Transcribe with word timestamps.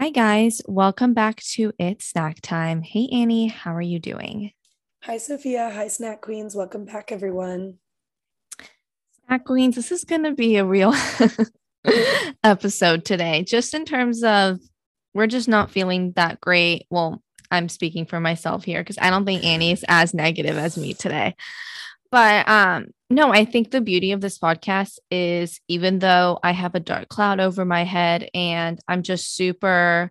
Hi, 0.00 0.08
guys. 0.08 0.62
Welcome 0.66 1.12
back 1.12 1.42
to 1.52 1.74
It's 1.78 2.06
Snack 2.06 2.40
Time. 2.40 2.80
Hey, 2.80 3.06
Annie, 3.12 3.48
how 3.48 3.74
are 3.74 3.82
you 3.82 3.98
doing? 3.98 4.52
Hi, 5.02 5.18
Sophia. 5.18 5.68
Hi, 5.68 5.88
Snack 5.88 6.22
Queens. 6.22 6.56
Welcome 6.56 6.86
back, 6.86 7.12
everyone. 7.12 7.74
Snack 9.26 9.44
Queens, 9.44 9.76
this 9.76 9.92
is 9.92 10.04
going 10.04 10.22
to 10.22 10.32
be 10.32 10.56
a 10.56 10.64
real 10.64 10.94
episode 12.42 13.04
today, 13.04 13.44
just 13.44 13.74
in 13.74 13.84
terms 13.84 14.24
of 14.24 14.58
we're 15.12 15.26
just 15.26 15.48
not 15.48 15.70
feeling 15.70 16.12
that 16.12 16.40
great. 16.40 16.86
Well, 16.88 17.22
I'm 17.50 17.68
speaking 17.68 18.06
for 18.06 18.20
myself 18.20 18.64
here 18.64 18.80
because 18.80 18.96
I 18.98 19.10
don't 19.10 19.26
think 19.26 19.44
Annie's 19.44 19.84
as 19.86 20.14
negative 20.14 20.56
as 20.56 20.78
me 20.78 20.94
today. 20.94 21.36
But 22.10 22.48
um, 22.48 22.86
no, 23.08 23.32
I 23.32 23.44
think 23.44 23.70
the 23.70 23.80
beauty 23.80 24.12
of 24.12 24.20
this 24.20 24.38
podcast 24.38 24.98
is 25.10 25.60
even 25.68 25.98
though 25.98 26.38
I 26.42 26.52
have 26.52 26.74
a 26.74 26.80
dark 26.80 27.08
cloud 27.08 27.40
over 27.40 27.64
my 27.64 27.84
head 27.84 28.28
and 28.34 28.78
I'm 28.88 29.02
just 29.02 29.34
super 29.34 30.10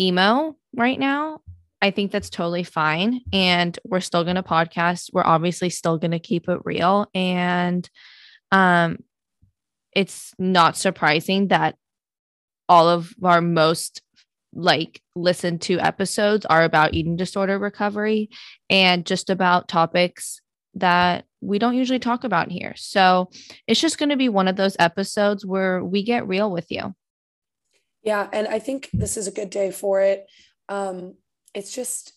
emo 0.00 0.56
right 0.74 0.98
now, 0.98 1.40
I 1.82 1.90
think 1.90 2.10
that's 2.10 2.30
totally 2.30 2.62
fine. 2.62 3.20
And 3.32 3.78
we're 3.84 4.00
still 4.00 4.24
going 4.24 4.36
to 4.36 4.42
podcast. 4.42 5.10
We're 5.12 5.26
obviously 5.26 5.70
still 5.70 5.98
going 5.98 6.12
to 6.12 6.18
keep 6.18 6.48
it 6.48 6.60
real. 6.64 7.08
And 7.14 7.88
um, 8.50 8.98
it's 9.92 10.32
not 10.38 10.76
surprising 10.76 11.48
that 11.48 11.76
all 12.68 12.88
of 12.88 13.14
our 13.22 13.40
most 13.40 14.02
like 14.52 15.00
listened 15.14 15.60
to 15.60 15.78
episodes 15.78 16.46
are 16.46 16.64
about 16.64 16.94
eating 16.94 17.16
disorder 17.16 17.58
recovery 17.58 18.30
and 18.70 19.04
just 19.04 19.28
about 19.28 19.68
topics 19.68 20.40
that 20.76 21.24
we 21.40 21.58
don't 21.58 21.76
usually 21.76 21.98
talk 21.98 22.24
about 22.24 22.50
here. 22.50 22.74
So 22.76 23.30
it's 23.66 23.80
just 23.80 23.98
going 23.98 24.08
to 24.08 24.16
be 24.16 24.28
one 24.28 24.48
of 24.48 24.56
those 24.56 24.76
episodes 24.78 25.44
where 25.44 25.82
we 25.82 26.02
get 26.02 26.28
real 26.28 26.50
with 26.50 26.66
you. 26.70 26.94
Yeah. 28.02 28.28
And 28.32 28.46
I 28.46 28.58
think 28.58 28.88
this 28.92 29.16
is 29.16 29.26
a 29.26 29.32
good 29.32 29.50
day 29.50 29.70
for 29.70 30.00
it. 30.00 30.26
Um, 30.68 31.14
it's 31.54 31.74
just 31.74 32.12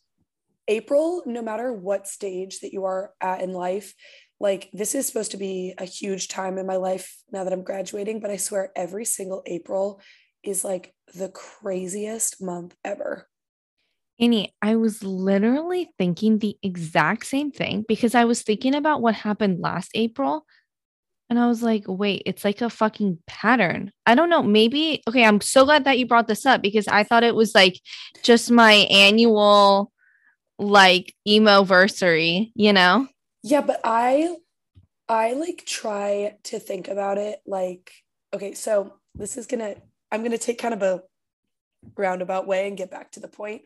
April, 0.67 1.23
no 1.25 1.41
matter 1.41 1.73
what 1.73 2.07
stage 2.07 2.59
that 2.59 2.73
you 2.73 2.85
are 2.85 3.11
at 3.19 3.41
in 3.41 3.53
life, 3.53 3.95
like 4.39 4.69
this 4.71 4.95
is 4.95 5.07
supposed 5.07 5.31
to 5.31 5.37
be 5.37 5.73
a 5.77 5.85
huge 5.85 6.27
time 6.27 6.57
in 6.57 6.67
my 6.67 6.77
life 6.77 7.17
now 7.31 7.43
that 7.43 7.53
I'm 7.53 7.63
graduating, 7.63 8.19
but 8.19 8.29
I 8.29 8.37
swear 8.37 8.71
every 8.75 9.05
single 9.05 9.43
April 9.45 9.99
is 10.43 10.63
like 10.63 10.93
the 11.15 11.29
craziest 11.29 12.41
month 12.41 12.75
ever. 12.85 13.27
Annie, 14.19 14.53
I 14.61 14.75
was 14.75 15.03
literally 15.03 15.89
thinking 15.97 16.39
the 16.39 16.57
exact 16.61 17.25
same 17.25 17.51
thing 17.51 17.85
because 17.87 18.15
I 18.15 18.25
was 18.25 18.41
thinking 18.41 18.75
about 18.75 19.01
what 19.01 19.15
happened 19.15 19.61
last 19.61 19.91
April. 19.93 20.45
And 21.29 21.39
I 21.39 21.47
was 21.47 21.61
like, 21.61 21.83
wait, 21.87 22.23
it's 22.25 22.43
like 22.43 22.61
a 22.61 22.69
fucking 22.69 23.19
pattern. 23.27 23.91
I 24.05 24.15
don't 24.15 24.29
know. 24.29 24.43
Maybe, 24.43 25.03
okay, 25.07 25.23
I'm 25.23 25.41
so 25.41 25.63
glad 25.63 25.85
that 25.85 25.99
you 25.99 26.07
brought 26.07 26.27
this 26.27 26.45
up 26.45 26.61
because 26.61 26.87
I 26.87 27.03
thought 27.03 27.23
it 27.23 27.35
was 27.35 27.53
like 27.53 27.79
just 28.23 28.49
my 28.49 28.73
annual 28.89 29.91
like 30.57 31.15
emo 31.25 31.63
versary, 31.63 32.51
you 32.55 32.73
know? 32.73 33.07
Yeah, 33.43 33.61
but 33.61 33.79
I, 33.83 34.35
I 35.07 35.33
like 35.33 35.63
try 35.65 36.35
to 36.45 36.59
think 36.59 36.87
about 36.87 37.17
it 37.17 37.39
like, 37.45 37.91
okay, 38.33 38.53
so 38.53 38.95
this 39.15 39.37
is 39.37 39.45
gonna, 39.45 39.75
I'm 40.11 40.23
gonna 40.23 40.37
take 40.37 40.57
kind 40.57 40.73
of 40.73 40.81
a 40.81 41.03
roundabout 41.95 42.47
way 42.47 42.67
and 42.67 42.75
get 42.75 42.91
back 42.91 43.11
to 43.11 43.19
the 43.19 43.27
point. 43.27 43.61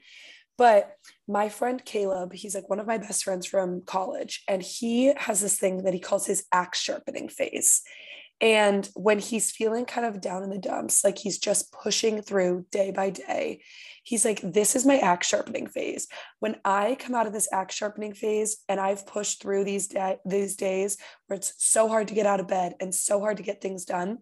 But 0.57 0.95
my 1.27 1.49
friend 1.49 1.83
Caleb, 1.83 2.33
he's 2.33 2.55
like 2.55 2.69
one 2.69 2.79
of 2.79 2.87
my 2.87 2.97
best 2.97 3.23
friends 3.23 3.45
from 3.45 3.81
college, 3.85 4.43
and 4.47 4.61
he 4.61 5.13
has 5.17 5.41
this 5.41 5.57
thing 5.57 5.83
that 5.83 5.93
he 5.93 5.99
calls 5.99 6.27
his 6.27 6.45
axe 6.51 6.79
sharpening 6.79 7.29
phase. 7.29 7.81
And 8.41 8.89
when 8.93 9.19
he's 9.19 9.51
feeling 9.51 9.85
kind 9.85 10.05
of 10.05 10.19
down 10.19 10.43
in 10.43 10.49
the 10.49 10.57
dumps, 10.57 11.03
like 11.03 11.17
he's 11.17 11.37
just 11.37 11.71
pushing 11.71 12.21
through 12.21 12.65
day 12.71 12.91
by 12.91 13.09
day, 13.09 13.61
he's 14.03 14.25
like, 14.25 14.41
This 14.41 14.75
is 14.75 14.85
my 14.85 14.97
axe 14.97 15.27
sharpening 15.27 15.67
phase. 15.67 16.07
When 16.39 16.57
I 16.65 16.97
come 16.99 17.15
out 17.15 17.25
of 17.25 17.33
this 17.33 17.47
axe 17.53 17.75
sharpening 17.75 18.13
phase 18.13 18.57
and 18.67 18.79
I've 18.79 19.07
pushed 19.07 19.41
through 19.41 19.63
these, 19.63 19.87
da- 19.87 20.17
these 20.25 20.55
days 20.55 20.97
where 21.27 21.37
it's 21.37 21.53
so 21.57 21.87
hard 21.87 22.09
to 22.09 22.13
get 22.13 22.25
out 22.25 22.41
of 22.41 22.47
bed 22.47 22.75
and 22.81 22.93
so 22.93 23.19
hard 23.21 23.37
to 23.37 23.43
get 23.43 23.61
things 23.61 23.85
done, 23.85 24.17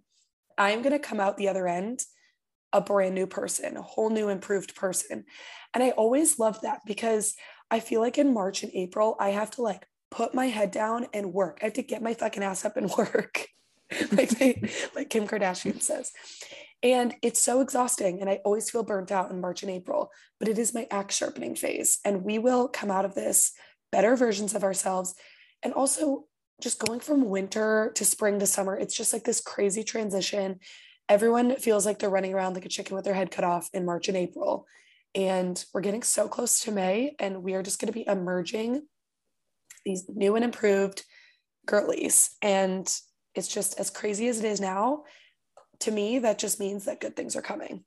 I'm 0.58 0.84
going 0.84 0.94
to 0.94 1.00
come 1.00 1.20
out 1.20 1.38
the 1.38 1.50
other 1.50 1.68
end 1.68 2.04
a 2.74 2.82
brand 2.82 3.16
new 3.16 3.28
person, 3.28 3.78
a 3.78 3.82
whole 3.82 4.10
new 4.10 4.30
improved 4.30 4.76
person. 4.76 5.26
And 5.74 5.84
I 5.84 5.92
always 5.92 6.40
love 6.40 6.62
that 6.62 6.82
because 6.86 7.36
I 7.70 7.80
feel 7.80 8.02
like 8.02 8.18
in 8.18 8.34
March 8.34 8.64
and 8.64 8.72
April, 8.74 9.16
I 9.20 9.30
have 9.30 9.52
to 9.52 9.62
like 9.62 9.86
put 10.10 10.34
my 10.34 10.48
head 10.48 10.72
down 10.72 11.08
and 11.14 11.34
work. 11.34 11.60
I 11.62 11.66
have 11.66 11.74
to 11.74 11.84
get 11.84 12.02
my 12.02 12.14
fucking 12.14 12.44
ass 12.44 12.66
up 12.66 12.78
and 12.78 12.90
work, 12.98 13.48
like 14.12 14.30
they, 14.30 14.70
like 14.96 15.10
Kim 15.10 15.28
Kardashian 15.28 15.82
says. 15.82 16.12
And 16.84 17.14
it's 17.22 17.42
so 17.42 17.62
exhausting. 17.62 18.22
And 18.22 18.30
I 18.30 18.40
always 18.44 18.70
feel 18.70 18.84
burnt 18.84 19.12
out 19.12 19.32
in 19.32 19.40
March 19.40 19.62
and 19.62 19.72
April, 19.72 20.12
but 20.40 20.48
it 20.48 20.58
is 20.58 20.74
my 20.74 20.88
axe 20.90 21.16
sharpening 21.16 21.56
phase. 21.56 22.00
And 22.04 22.24
we 22.24 22.40
will 22.40 22.68
come 22.68 22.90
out 22.90 23.06
of 23.06 23.16
this 23.16 23.54
better 23.92 24.16
versions 24.16 24.56
of 24.56 24.64
ourselves. 24.64 25.16
And 25.64 25.74
also, 25.74 26.26
just 26.62 26.86
going 26.86 27.00
from 27.00 27.30
winter 27.30 27.92
to 27.96 28.06
spring 28.06 28.40
to 28.40 28.46
summer, 28.46 28.78
it's 28.78 28.96
just 28.96 29.14
like 29.14 29.24
this 29.24 29.42
crazy 29.42 29.84
transition 29.84 30.60
everyone 31.12 31.58
feels 31.58 31.86
like 31.86 32.00
they're 32.00 32.10
running 32.10 32.34
around 32.34 32.54
like 32.54 32.66
a 32.66 32.70
chicken 32.70 32.96
with 32.96 33.04
their 33.04 33.14
head 33.14 33.32
cut 33.32 33.44
off 33.44 33.70
in 33.74 33.86
March 33.86 34.08
and 34.08 34.16
April. 34.16 34.66
And 35.14 35.64
we're 35.74 35.82
getting 35.82 36.04
so 36.04 36.30
close 36.30 36.62
to 36.62 36.72
May, 36.72 37.16
and 37.20 37.44
we 37.44 37.54
are 37.54 37.62
just 37.62 37.82
going 37.82 37.88
to 37.88 38.00
be 38.00 38.08
emerging 38.08 38.84
these 39.84 40.06
new 40.08 40.38
and 40.38 40.46
improved 40.46 41.04
girlies. 41.66 42.38
And 42.42 42.90
it's 43.36 43.50
just 43.50 43.78
as 43.78 43.90
crazy 43.90 44.30
as 44.30 44.40
it 44.40 44.46
is 44.46 44.62
now. 44.62 45.04
To 45.82 45.92
me, 45.92 46.20
that 46.20 46.40
just 46.40 46.62
means 46.62 46.86
that 46.86 47.02
good 47.02 47.18
things 47.18 47.36
are 47.36 47.42
coming. 47.42 47.84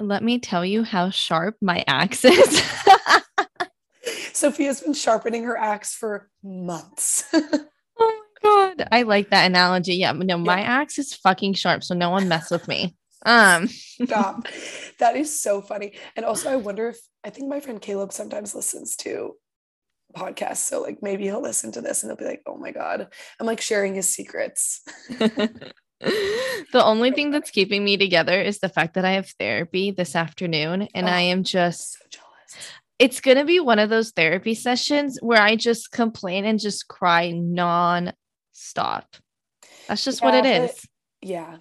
Let 0.00 0.24
me 0.24 0.40
tell 0.40 0.64
you 0.64 0.82
how 0.82 1.10
sharp 1.10 1.56
my 1.60 1.84
axe 1.86 2.24
is. 2.24 2.62
Sophia's 4.32 4.80
been 4.80 4.92
sharpening 4.92 5.44
her 5.44 5.56
axe 5.56 5.94
for 5.94 6.28
months. 6.42 7.32
God, 8.76 8.88
I 8.92 9.02
like 9.02 9.30
that 9.30 9.46
analogy. 9.46 9.96
Yeah, 9.96 10.12
no, 10.12 10.38
my 10.38 10.60
yeah. 10.60 10.80
axe 10.80 10.98
is 10.98 11.14
fucking 11.14 11.54
sharp, 11.54 11.84
so 11.84 11.94
no 11.94 12.10
one 12.10 12.28
mess 12.28 12.50
with 12.50 12.68
me. 12.68 12.94
Um, 13.24 13.68
stop. 13.68 14.46
That 14.98 15.16
is 15.16 15.40
so 15.40 15.60
funny. 15.60 15.94
And 16.16 16.24
also, 16.24 16.50
I 16.50 16.56
wonder 16.56 16.88
if 16.88 16.98
I 17.24 17.30
think 17.30 17.48
my 17.48 17.60
friend 17.60 17.80
Caleb 17.80 18.12
sometimes 18.12 18.54
listens 18.54 18.96
to 18.96 19.34
podcasts. 20.14 20.58
So, 20.58 20.82
like, 20.82 20.98
maybe 21.02 21.24
he'll 21.24 21.42
listen 21.42 21.72
to 21.72 21.80
this 21.80 22.02
and 22.02 22.10
he'll 22.10 22.16
be 22.16 22.24
like, 22.24 22.42
"Oh 22.46 22.56
my 22.56 22.72
god," 22.72 23.08
I'm 23.40 23.46
like 23.46 23.60
sharing 23.60 23.94
his 23.94 24.08
secrets. 24.08 24.82
the 25.08 25.72
only 26.74 27.10
thing 27.10 27.30
that's 27.30 27.50
keeping 27.50 27.84
me 27.84 27.96
together 27.96 28.40
is 28.40 28.58
the 28.58 28.68
fact 28.68 28.94
that 28.94 29.04
I 29.04 29.12
have 29.12 29.28
therapy 29.38 29.90
this 29.90 30.14
afternoon, 30.14 30.88
and 30.94 31.08
oh, 31.08 31.12
I 31.12 31.20
am 31.22 31.42
just. 31.42 31.94
So 31.94 32.06
jealous 32.10 32.26
it's 32.98 33.20
going 33.20 33.36
to 33.36 33.44
be 33.44 33.60
one 33.60 33.78
of 33.78 33.90
those 33.90 34.12
therapy 34.12 34.54
sessions 34.54 35.18
where 35.20 35.40
I 35.40 35.56
just 35.56 35.92
complain 35.92 36.44
and 36.44 36.58
just 36.58 36.88
cry 36.88 37.30
non 37.30 38.12
stop. 38.56 39.16
That's 39.88 40.04
just 40.04 40.20
yeah, 40.20 40.26
what 40.26 40.34
it 40.34 40.46
is. 40.46 40.86
Yeah. 41.20 41.56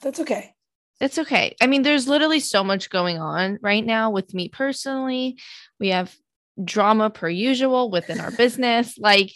That's 0.00 0.20
okay. 0.20 0.54
It's 1.00 1.18
okay. 1.18 1.56
I 1.60 1.66
mean, 1.66 1.82
there's 1.82 2.08
literally 2.08 2.40
so 2.40 2.64
much 2.64 2.90
going 2.90 3.18
on 3.18 3.58
right 3.62 3.84
now 3.84 4.10
with 4.10 4.34
me 4.34 4.48
personally. 4.48 5.38
We 5.78 5.88
have 5.88 6.14
drama 6.62 7.08
per 7.08 7.28
usual 7.28 7.90
within 7.90 8.20
our 8.20 8.30
business. 8.30 8.98
Like 9.08 9.32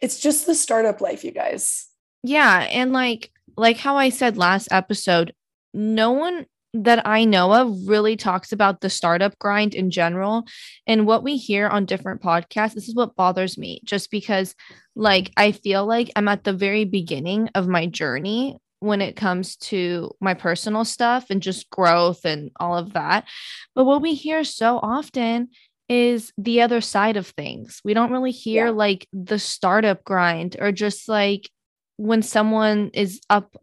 it's 0.00 0.20
just 0.20 0.46
the 0.46 0.54
startup 0.54 1.00
life, 1.00 1.24
you 1.24 1.32
guys. 1.32 1.86
Yeah, 2.22 2.68
and 2.70 2.92
like 2.92 3.32
like 3.56 3.78
how 3.78 3.96
I 3.96 4.10
said 4.10 4.36
last 4.36 4.68
episode, 4.70 5.34
no 5.74 6.12
one 6.12 6.46
that 6.74 7.06
I 7.06 7.24
know 7.24 7.52
of 7.52 7.86
really 7.86 8.16
talks 8.16 8.52
about 8.52 8.80
the 8.80 8.90
startup 8.90 9.38
grind 9.38 9.74
in 9.74 9.90
general. 9.90 10.44
And 10.86 11.06
what 11.06 11.22
we 11.22 11.36
hear 11.36 11.68
on 11.68 11.84
different 11.84 12.22
podcasts, 12.22 12.74
this 12.74 12.88
is 12.88 12.94
what 12.94 13.14
bothers 13.14 13.58
me, 13.58 13.80
just 13.84 14.10
because, 14.10 14.54
like, 14.96 15.30
I 15.36 15.52
feel 15.52 15.86
like 15.86 16.10
I'm 16.16 16.28
at 16.28 16.44
the 16.44 16.52
very 16.52 16.84
beginning 16.84 17.50
of 17.54 17.68
my 17.68 17.86
journey 17.86 18.58
when 18.80 19.00
it 19.00 19.14
comes 19.14 19.56
to 19.56 20.10
my 20.20 20.34
personal 20.34 20.84
stuff 20.84 21.26
and 21.30 21.40
just 21.40 21.70
growth 21.70 22.24
and 22.24 22.50
all 22.58 22.76
of 22.76 22.94
that. 22.94 23.26
But 23.74 23.84
what 23.84 24.02
we 24.02 24.14
hear 24.14 24.42
so 24.42 24.80
often 24.82 25.50
is 25.88 26.32
the 26.38 26.62
other 26.62 26.80
side 26.80 27.16
of 27.16 27.28
things. 27.28 27.80
We 27.84 27.94
don't 27.94 28.10
really 28.10 28.32
hear 28.32 28.66
yeah. 28.66 28.72
like 28.72 29.06
the 29.12 29.38
startup 29.38 30.04
grind 30.04 30.56
or 30.58 30.72
just 30.72 31.08
like 31.08 31.48
when 31.96 32.22
someone 32.22 32.90
is 32.94 33.20
up 33.30 33.54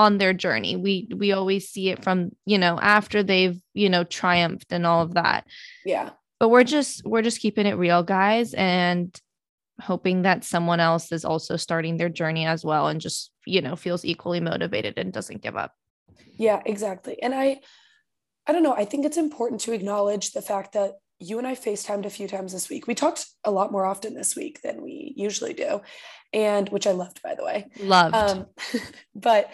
on 0.00 0.16
their 0.16 0.32
journey. 0.32 0.76
We 0.76 1.08
we 1.14 1.32
always 1.32 1.68
see 1.68 1.90
it 1.90 2.02
from, 2.02 2.30
you 2.46 2.56
know, 2.56 2.78
after 2.80 3.22
they've, 3.22 3.60
you 3.74 3.90
know, 3.90 4.02
triumphed 4.02 4.72
and 4.72 4.86
all 4.86 5.02
of 5.02 5.14
that. 5.14 5.46
Yeah. 5.84 6.10
But 6.38 6.48
we're 6.48 6.64
just 6.64 7.04
we're 7.04 7.20
just 7.20 7.40
keeping 7.40 7.66
it 7.66 7.74
real, 7.74 8.02
guys, 8.02 8.54
and 8.54 9.14
hoping 9.78 10.22
that 10.22 10.44
someone 10.44 10.80
else 10.80 11.12
is 11.12 11.26
also 11.26 11.56
starting 11.56 11.98
their 11.98 12.08
journey 12.08 12.46
as 12.46 12.64
well 12.64 12.88
and 12.88 13.00
just, 13.00 13.30
you 13.46 13.60
know, 13.60 13.76
feels 13.76 14.04
equally 14.04 14.40
motivated 14.40 14.98
and 14.98 15.12
doesn't 15.12 15.42
give 15.42 15.56
up. 15.56 15.74
Yeah, 16.38 16.62
exactly. 16.64 17.22
And 17.22 17.34
I 17.34 17.60
I 18.46 18.52
don't 18.52 18.62
know, 18.62 18.74
I 18.74 18.86
think 18.86 19.04
it's 19.04 19.18
important 19.18 19.60
to 19.62 19.72
acknowledge 19.72 20.32
the 20.32 20.42
fact 20.42 20.72
that 20.72 20.94
you 21.18 21.36
and 21.36 21.46
I 21.46 21.54
FaceTimed 21.54 22.06
a 22.06 22.10
few 22.10 22.26
times 22.26 22.54
this 22.54 22.70
week. 22.70 22.86
We 22.86 22.94
talked 22.94 23.26
a 23.44 23.50
lot 23.50 23.70
more 23.70 23.84
often 23.84 24.14
this 24.14 24.34
week 24.34 24.62
than 24.62 24.82
we 24.82 25.12
usually 25.14 25.52
do, 25.52 25.82
and 26.32 26.66
which 26.70 26.86
I 26.86 26.92
loved, 26.92 27.20
by 27.22 27.34
the 27.34 27.44
way. 27.44 27.66
Loved. 27.78 28.14
Um, 28.14 28.46
but 29.14 29.50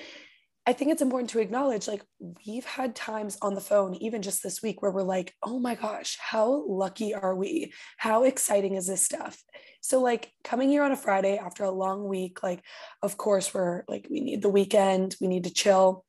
I 0.69 0.73
think 0.73 0.91
it's 0.91 1.03
important 1.03 1.31
to 1.31 1.39
acknowledge 1.39 1.87
like 1.87 2.03
we've 2.45 2.65
had 2.65 2.97
times 2.97 3.39
on 3.41 3.55
the 3.55 3.61
phone, 3.61 3.95
even 3.97 4.21
just 4.21 4.43
this 4.43 4.63
week, 4.63 4.83
where 4.83 4.91
we're 4.91 5.03
like, 5.03 5.33
oh 5.45 5.61
my 5.61 5.77
gosh, 5.77 6.19
how 6.21 6.65
lucky 6.67 7.15
are 7.15 7.37
we? 7.37 7.73
How 7.99 8.25
exciting 8.25 8.75
is 8.75 8.89
this 8.89 9.01
stuff? 9.01 9.41
So, 9.81 10.01
like 10.01 10.33
coming 10.43 10.69
here 10.69 10.83
on 10.83 10.91
a 10.91 10.97
Friday 10.97 11.39
after 11.39 11.63
a 11.63 11.71
long 11.71 12.09
week, 12.09 12.43
like, 12.43 12.65
of 13.01 13.17
course, 13.17 13.55
we're 13.55 13.85
like, 13.87 14.09
we 14.11 14.21
need 14.21 14.43
the 14.43 14.49
weekend, 14.49 15.15
we 15.21 15.29
need 15.29 15.45
to 15.45 15.55
chill, 15.55 16.05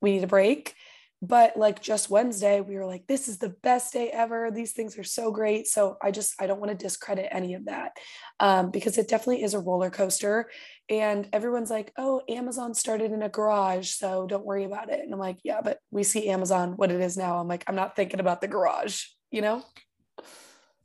we 0.00 0.10
need 0.12 0.24
a 0.24 0.28
break 0.28 0.74
but 1.20 1.56
like 1.56 1.82
just 1.82 2.10
wednesday 2.10 2.60
we 2.60 2.76
were 2.76 2.86
like 2.86 3.06
this 3.06 3.28
is 3.28 3.38
the 3.38 3.48
best 3.62 3.92
day 3.92 4.08
ever. 4.10 4.50
These 4.50 4.72
things 4.72 4.98
are 4.98 5.04
so 5.04 5.30
great. 5.30 5.66
So 5.66 5.96
i 6.02 6.10
just 6.10 6.40
i 6.40 6.46
don't 6.46 6.60
want 6.60 6.70
to 6.70 6.76
discredit 6.76 7.28
any 7.30 7.54
of 7.54 7.64
that 7.66 7.92
um, 8.40 8.70
because 8.70 8.98
it 8.98 9.08
definitely 9.08 9.42
is 9.42 9.54
a 9.54 9.60
roller 9.60 9.90
coaster 9.90 10.48
and 10.88 11.28
everyone's 11.32 11.70
like 11.70 11.92
oh 11.96 12.22
amazon 12.28 12.74
started 12.74 13.12
in 13.12 13.22
a 13.22 13.28
garage 13.28 13.90
so 13.90 14.26
don't 14.26 14.44
worry 14.44 14.64
about 14.64 14.90
it. 14.90 15.00
And 15.00 15.12
i'm 15.12 15.18
like 15.18 15.38
yeah 15.42 15.60
but 15.62 15.78
we 15.90 16.02
see 16.02 16.28
amazon 16.28 16.74
what 16.76 16.90
it 16.90 17.00
is 17.00 17.16
now. 17.16 17.38
I'm 17.38 17.48
like 17.48 17.64
i'm 17.66 17.76
not 17.76 17.96
thinking 17.96 18.20
about 18.20 18.40
the 18.40 18.48
garage 18.48 19.02
you 19.30 19.42
know? 19.42 19.62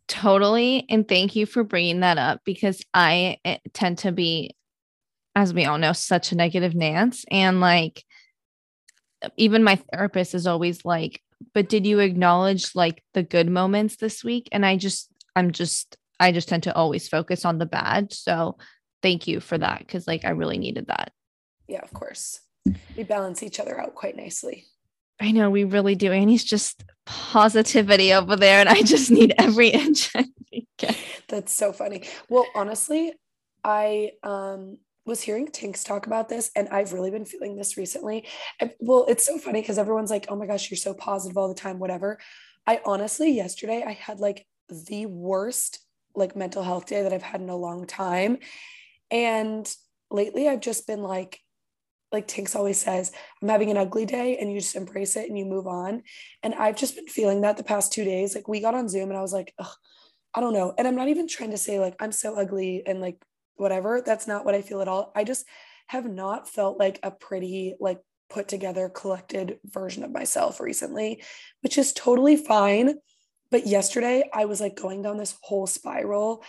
Totally 0.07 0.85
and 0.89 1.07
thank 1.07 1.35
you 1.35 1.45
for 1.45 1.63
bringing 1.63 2.01
that 2.01 2.17
up 2.17 2.41
because 2.43 2.83
i 2.93 3.37
eh, 3.45 3.57
tend 3.73 3.99
to 3.99 4.11
be 4.11 4.55
as 5.35 5.53
we 5.53 5.65
all 5.65 5.77
know 5.77 5.93
such 5.93 6.31
a 6.31 6.35
negative 6.35 6.75
nance 6.75 7.25
and 7.31 7.59
like 7.59 8.03
even 9.37 9.63
my 9.63 9.75
therapist 9.91 10.35
is 10.35 10.47
always 10.47 10.83
like, 10.85 11.21
but 11.53 11.69
did 11.69 11.85
you 11.85 11.99
acknowledge 11.99 12.75
like 12.75 13.03
the 13.13 13.23
good 13.23 13.49
moments 13.49 13.97
this 13.97 14.23
week? 14.23 14.49
And 14.51 14.65
I 14.65 14.77
just, 14.77 15.09
I'm 15.35 15.51
just, 15.51 15.97
I 16.19 16.31
just 16.31 16.47
tend 16.47 16.63
to 16.63 16.75
always 16.75 17.07
focus 17.07 17.45
on 17.45 17.57
the 17.57 17.65
bad. 17.65 18.13
So 18.13 18.57
thank 19.01 19.27
you 19.27 19.39
for 19.39 19.57
that. 19.57 19.87
Cause 19.87 20.07
like 20.07 20.25
I 20.25 20.29
really 20.29 20.57
needed 20.57 20.87
that. 20.87 21.11
Yeah, 21.67 21.81
of 21.81 21.91
course. 21.93 22.39
We 22.95 23.03
balance 23.03 23.43
each 23.43 23.59
other 23.59 23.79
out 23.79 23.95
quite 23.95 24.15
nicely. 24.15 24.65
I 25.19 25.31
know 25.31 25.49
we 25.49 25.63
really 25.63 25.95
do. 25.95 26.11
And 26.11 26.29
he's 26.29 26.43
just 26.43 26.83
positivity 27.05 28.13
over 28.13 28.35
there. 28.35 28.59
And 28.59 28.69
I 28.69 28.81
just 28.81 29.11
need 29.11 29.33
every 29.37 29.69
inch. 29.69 30.13
That's 31.27 31.53
so 31.53 31.73
funny. 31.73 32.03
Well, 32.29 32.45
honestly, 32.55 33.13
I 33.63 34.11
um 34.23 34.77
was 35.05 35.21
hearing 35.21 35.47
Tinx 35.47 35.83
talk 35.83 36.07
about 36.07 36.29
this, 36.29 36.49
and 36.55 36.69
I've 36.69 36.93
really 36.93 37.11
been 37.11 37.25
feeling 37.25 37.55
this 37.55 37.77
recently. 37.77 38.25
Well, 38.79 39.05
it's 39.07 39.25
so 39.25 39.37
funny 39.37 39.61
because 39.61 39.77
everyone's 39.77 40.11
like, 40.11 40.27
oh 40.29 40.35
my 40.35 40.45
gosh, 40.45 40.71
you're 40.71 40.77
so 40.77 40.93
positive 40.93 41.37
all 41.37 41.49
the 41.49 41.59
time, 41.59 41.79
whatever. 41.79 42.19
I 42.65 42.81
honestly, 42.85 43.31
yesterday, 43.31 43.83
I 43.85 43.93
had 43.93 44.19
like 44.19 44.45
the 44.69 45.05
worst 45.05 45.79
like 46.15 46.35
mental 46.35 46.63
health 46.63 46.85
day 46.85 47.01
that 47.01 47.11
I've 47.11 47.23
had 47.23 47.41
in 47.41 47.49
a 47.49 47.55
long 47.55 47.85
time. 47.85 48.37
And 49.11 49.69
lately, 50.09 50.47
I've 50.47 50.61
just 50.61 50.87
been 50.87 51.01
like, 51.01 51.39
like 52.11 52.27
Tinx 52.27 52.55
always 52.55 52.79
says, 52.79 53.11
I'm 53.41 53.49
having 53.49 53.71
an 53.71 53.77
ugly 53.77 54.05
day 54.05 54.37
and 54.37 54.51
you 54.51 54.59
just 54.59 54.75
embrace 54.75 55.15
it 55.15 55.27
and 55.27 55.37
you 55.37 55.45
move 55.45 55.65
on. 55.65 56.03
And 56.43 56.53
I've 56.53 56.77
just 56.77 56.95
been 56.95 57.07
feeling 57.07 57.41
that 57.41 57.57
the 57.57 57.63
past 57.63 57.91
two 57.91 58.03
days. 58.03 58.35
Like 58.35 58.47
we 58.47 58.61
got 58.61 58.75
on 58.75 58.87
Zoom 58.87 59.09
and 59.09 59.17
I 59.17 59.21
was 59.21 59.33
like, 59.33 59.53
I 60.35 60.39
don't 60.39 60.53
know. 60.53 60.73
And 60.77 60.87
I'm 60.87 60.95
not 60.95 61.07
even 61.09 61.27
trying 61.27 61.51
to 61.51 61.57
say 61.57 61.79
like 61.79 61.95
I'm 61.99 62.11
so 62.11 62.35
ugly 62.35 62.83
and 62.85 63.01
like 63.01 63.17
whatever. 63.55 64.01
That's 64.01 64.27
not 64.27 64.45
what 64.45 64.55
I 64.55 64.61
feel 64.61 64.81
at 64.81 64.87
all. 64.87 65.11
I 65.15 65.23
just 65.23 65.45
have 65.87 66.05
not 66.09 66.49
felt 66.49 66.79
like 66.79 66.99
a 67.03 67.11
pretty, 67.11 67.75
like, 67.79 67.99
put 68.29 68.47
together, 68.47 68.89
collected 68.89 69.59
version 69.65 70.03
of 70.03 70.11
myself 70.11 70.59
recently, 70.59 71.23
which 71.61 71.77
is 71.77 71.93
totally 71.93 72.35
fine. 72.35 72.95
But 73.51 73.67
yesterday, 73.67 74.29
I 74.33 74.45
was 74.45 74.59
like 74.59 74.75
going 74.75 75.03
down 75.03 75.17
this 75.17 75.37
whole 75.41 75.67
spiral 75.67 76.43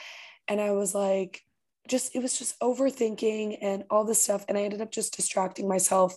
and 0.48 0.60
I 0.60 0.70
was 0.72 0.94
like, 0.94 1.42
just, 1.86 2.16
it 2.16 2.22
was 2.22 2.38
just 2.38 2.58
overthinking 2.60 3.58
and 3.60 3.84
all 3.90 4.04
this 4.04 4.22
stuff. 4.22 4.46
And 4.48 4.56
I 4.56 4.62
ended 4.62 4.80
up 4.80 4.90
just 4.90 5.14
distracting 5.14 5.68
myself 5.68 6.16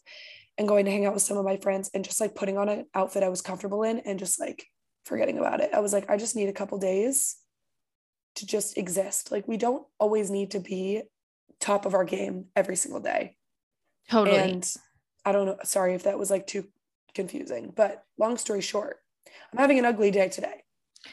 and 0.58 0.68
going 0.68 0.86
to 0.86 0.92
hang 0.92 1.06
out 1.06 1.14
with 1.14 1.24
some 1.24 1.38
of 1.38 1.44
my 1.44 1.58
friends 1.58 1.90
and 1.94 2.06
just 2.06 2.22
like 2.22 2.36
putting 2.36 2.58
on 2.58 2.70
an 2.70 2.86
outfit 2.96 3.24
I 3.24 3.30
was 3.30 3.42
comfortable 3.42 3.84
in 3.84 4.00
and 4.00 4.18
just 4.18 4.40
like 4.40 4.66
forgetting 5.06 5.38
about 5.38 5.60
it. 5.60 5.72
I 5.74 5.82
was 5.82 5.92
like, 5.92 6.10
I 6.10 6.16
just 6.16 6.38
need 6.38 6.48
a 6.48 6.54
couple 6.54 6.78
days 6.78 7.36
to 8.38 8.46
just 8.46 8.78
exist. 8.78 9.32
Like 9.32 9.48
we 9.48 9.58
don't 9.58 9.86
always 10.00 10.30
need 10.30 10.52
to 10.52 10.60
be 10.60 11.04
top 11.60 11.86
of 11.86 11.94
our 11.94 12.06
game 12.06 12.46
every 12.56 12.76
single 12.76 13.00
day. 13.00 13.36
Totally. 14.10 14.38
And 14.38 14.74
I 15.26 15.32
don't 15.32 15.46
know. 15.46 15.58
Sorry 15.64 15.94
if 15.94 16.04
that 16.04 16.18
was 16.18 16.32
like 16.32 16.48
too 16.48 16.66
confusing, 17.14 17.74
but 17.76 18.04
long 18.18 18.38
story 18.38 18.62
short, 18.62 18.98
I'm 19.52 19.60
having 19.60 19.80
an 19.80 19.86
ugly 19.86 20.12
day 20.12 20.30
today 20.30 20.64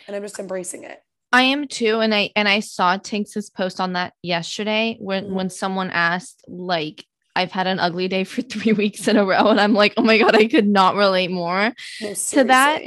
and 0.06 0.14
I'm 0.14 0.22
just 0.22 0.38
embracing 0.38 0.84
it. 0.84 1.02
I 1.32 1.42
am 1.42 1.66
too. 1.66 1.98
And 1.98 2.14
I 2.14 2.30
and 2.36 2.48
I 2.48 2.60
saw 2.60 2.96
Tinx's 2.96 3.50
post 3.50 3.80
on 3.80 3.94
that 3.94 4.12
yesterday 4.22 4.96
when 5.00 5.24
mm-hmm. 5.24 5.34
when 5.34 5.50
someone 5.50 5.90
asked, 5.90 6.44
like, 6.46 7.04
I've 7.34 7.50
had 7.50 7.66
an 7.66 7.80
ugly 7.80 8.06
day 8.06 8.22
for 8.22 8.42
three 8.42 8.72
weeks 8.72 9.08
in 9.08 9.16
a 9.16 9.24
row. 9.24 9.48
And 9.48 9.60
I'm 9.60 9.74
like, 9.74 9.94
oh 9.96 10.02
my 10.02 10.18
God, 10.18 10.36
I 10.36 10.46
could 10.46 10.68
not 10.68 10.94
relate 10.94 11.32
more 11.32 11.72
no, 12.00 12.14
to 12.14 12.44
that. 12.44 12.82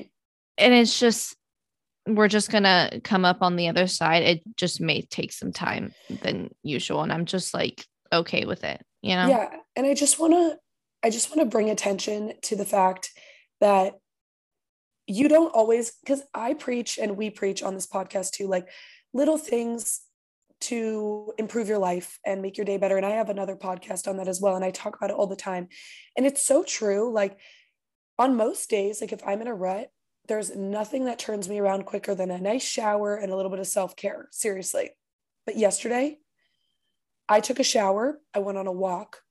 And 0.58 0.74
it's 0.74 0.98
just 0.98 1.36
we're 2.08 2.28
just 2.28 2.50
gonna 2.50 3.00
come 3.04 3.26
up 3.26 3.42
on 3.42 3.56
the 3.56 3.68
other 3.68 3.88
side. 3.88 4.24
It 4.24 4.42
just 4.56 4.82
may 4.82 5.02
take 5.02 5.32
some 5.32 5.52
time 5.52 5.94
than 6.22 6.50
usual. 6.64 7.02
And 7.02 7.12
I'm 7.12 7.26
just 7.26 7.54
like 7.54 7.86
okay 8.12 8.46
with 8.46 8.64
it, 8.64 8.82
you 9.02 9.16
know? 9.16 9.28
Yeah. 9.28 9.50
And 9.76 9.86
I 9.86 9.94
just 9.94 10.20
wanna 10.20 10.58
I 11.04 11.10
just 11.10 11.30
want 11.30 11.40
to 11.40 11.52
bring 11.52 11.70
attention 11.70 12.34
to 12.44 12.56
the 12.56 12.66
fact 12.66 13.12
that 13.62 13.94
you 15.06 15.30
don't 15.30 15.54
always 15.54 15.94
because 16.04 16.22
I 16.34 16.54
preach 16.54 16.98
and 16.98 17.16
we 17.16 17.30
preach 17.30 17.64
on 17.64 17.76
this 17.76 17.88
podcast 17.88 18.32
too, 18.32 18.48
like 18.48 18.68
little 19.14 19.38
things 19.38 20.02
to 20.60 21.34
improve 21.38 21.70
your 21.70 21.78
life 21.78 22.20
and 22.26 22.42
make 22.42 22.58
your 22.58 22.66
day 22.66 22.78
better. 22.78 22.98
And 22.98 23.06
I 23.06 23.12
have 23.12 23.30
another 23.30 23.56
podcast 23.56 24.08
on 24.08 24.18
that 24.18 24.28
as 24.28 24.42
well. 24.42 24.56
And 24.56 24.66
I 24.66 24.72
talk 24.72 24.98
about 24.98 25.12
it 25.12 25.16
all 25.16 25.28
the 25.28 25.36
time. 25.36 25.68
And 26.18 26.26
it's 26.26 26.44
so 26.44 26.64
true. 26.64 27.14
Like 27.14 27.38
on 28.18 28.36
most 28.36 28.70
days, 28.70 29.00
like 29.00 29.14
if 29.14 29.22
I'm 29.26 29.42
in 29.42 29.48
a 29.48 29.54
rut, 29.54 29.90
there's 30.28 30.56
nothing 30.56 31.06
that 31.06 31.20
turns 31.20 31.48
me 31.48 31.60
around 31.60 31.86
quicker 31.86 32.14
than 32.14 32.32
a 32.32 32.40
nice 32.40 32.66
shower 32.66 33.16
and 33.16 33.32
a 33.32 33.36
little 33.36 33.52
bit 33.52 33.60
of 33.60 33.68
self 33.68 33.96
care, 33.96 34.28
seriously. 34.32 34.92
But 35.46 35.58
yesterday, 35.58 36.20
I 37.30 37.40
took 37.40 37.60
a 37.60 37.64
shower, 37.64 38.20
I 38.34 38.40
went 38.40 38.58
on 38.58 38.68
a 38.68 38.72
walk, 38.72 39.22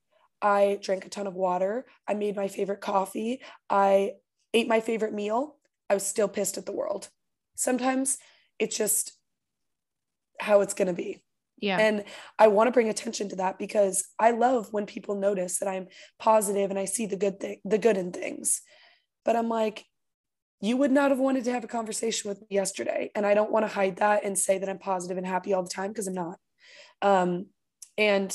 I 0.40 0.78
drank 0.82 1.04
a 1.04 1.08
ton 1.08 1.26
of 1.26 1.34
water, 1.34 1.86
I 2.06 2.14
made 2.14 2.36
my 2.36 2.48
favorite 2.48 2.80
coffee, 2.80 3.40
I 3.68 4.12
ate 4.54 4.68
my 4.68 4.80
favorite 4.80 5.12
meal. 5.12 5.56
I 5.88 5.94
was 5.94 6.06
still 6.06 6.28
pissed 6.28 6.58
at 6.58 6.66
the 6.66 6.72
world. 6.72 7.08
Sometimes 7.54 8.18
it's 8.58 8.76
just 8.76 9.12
how 10.40 10.60
it's 10.60 10.74
going 10.74 10.88
to 10.88 10.94
be. 10.94 11.22
Yeah. 11.58 11.78
And 11.78 12.04
I 12.38 12.48
want 12.48 12.66
to 12.68 12.72
bring 12.72 12.88
attention 12.88 13.28
to 13.30 13.36
that 13.36 13.58
because 13.58 14.04
I 14.18 14.32
love 14.32 14.72
when 14.72 14.84
people 14.84 15.14
notice 15.14 15.58
that 15.58 15.68
I'm 15.68 15.88
positive 16.18 16.70
and 16.70 16.78
I 16.78 16.84
see 16.84 17.06
the 17.06 17.16
good 17.16 17.40
thing, 17.40 17.60
the 17.64 17.78
good 17.78 17.96
in 17.96 18.12
things. 18.12 18.62
But 19.24 19.36
I'm 19.36 19.48
like, 19.48 19.84
you 20.60 20.76
would 20.76 20.90
not 20.90 21.10
have 21.10 21.20
wanted 21.20 21.44
to 21.44 21.52
have 21.52 21.64
a 21.64 21.68
conversation 21.68 22.28
with 22.28 22.40
me 22.40 22.46
yesterday. 22.50 23.10
And 23.14 23.26
I 23.26 23.34
don't 23.34 23.52
want 23.52 23.64
to 23.64 23.72
hide 23.72 23.96
that 23.96 24.24
and 24.24 24.38
say 24.38 24.58
that 24.58 24.68
I'm 24.68 24.78
positive 24.78 25.18
and 25.18 25.26
happy 25.26 25.52
all 25.52 25.62
the 25.62 25.68
time 25.68 25.90
because 25.90 26.06
I'm 26.06 26.14
not. 26.14 26.38
Um, 27.02 27.46
and 27.98 28.34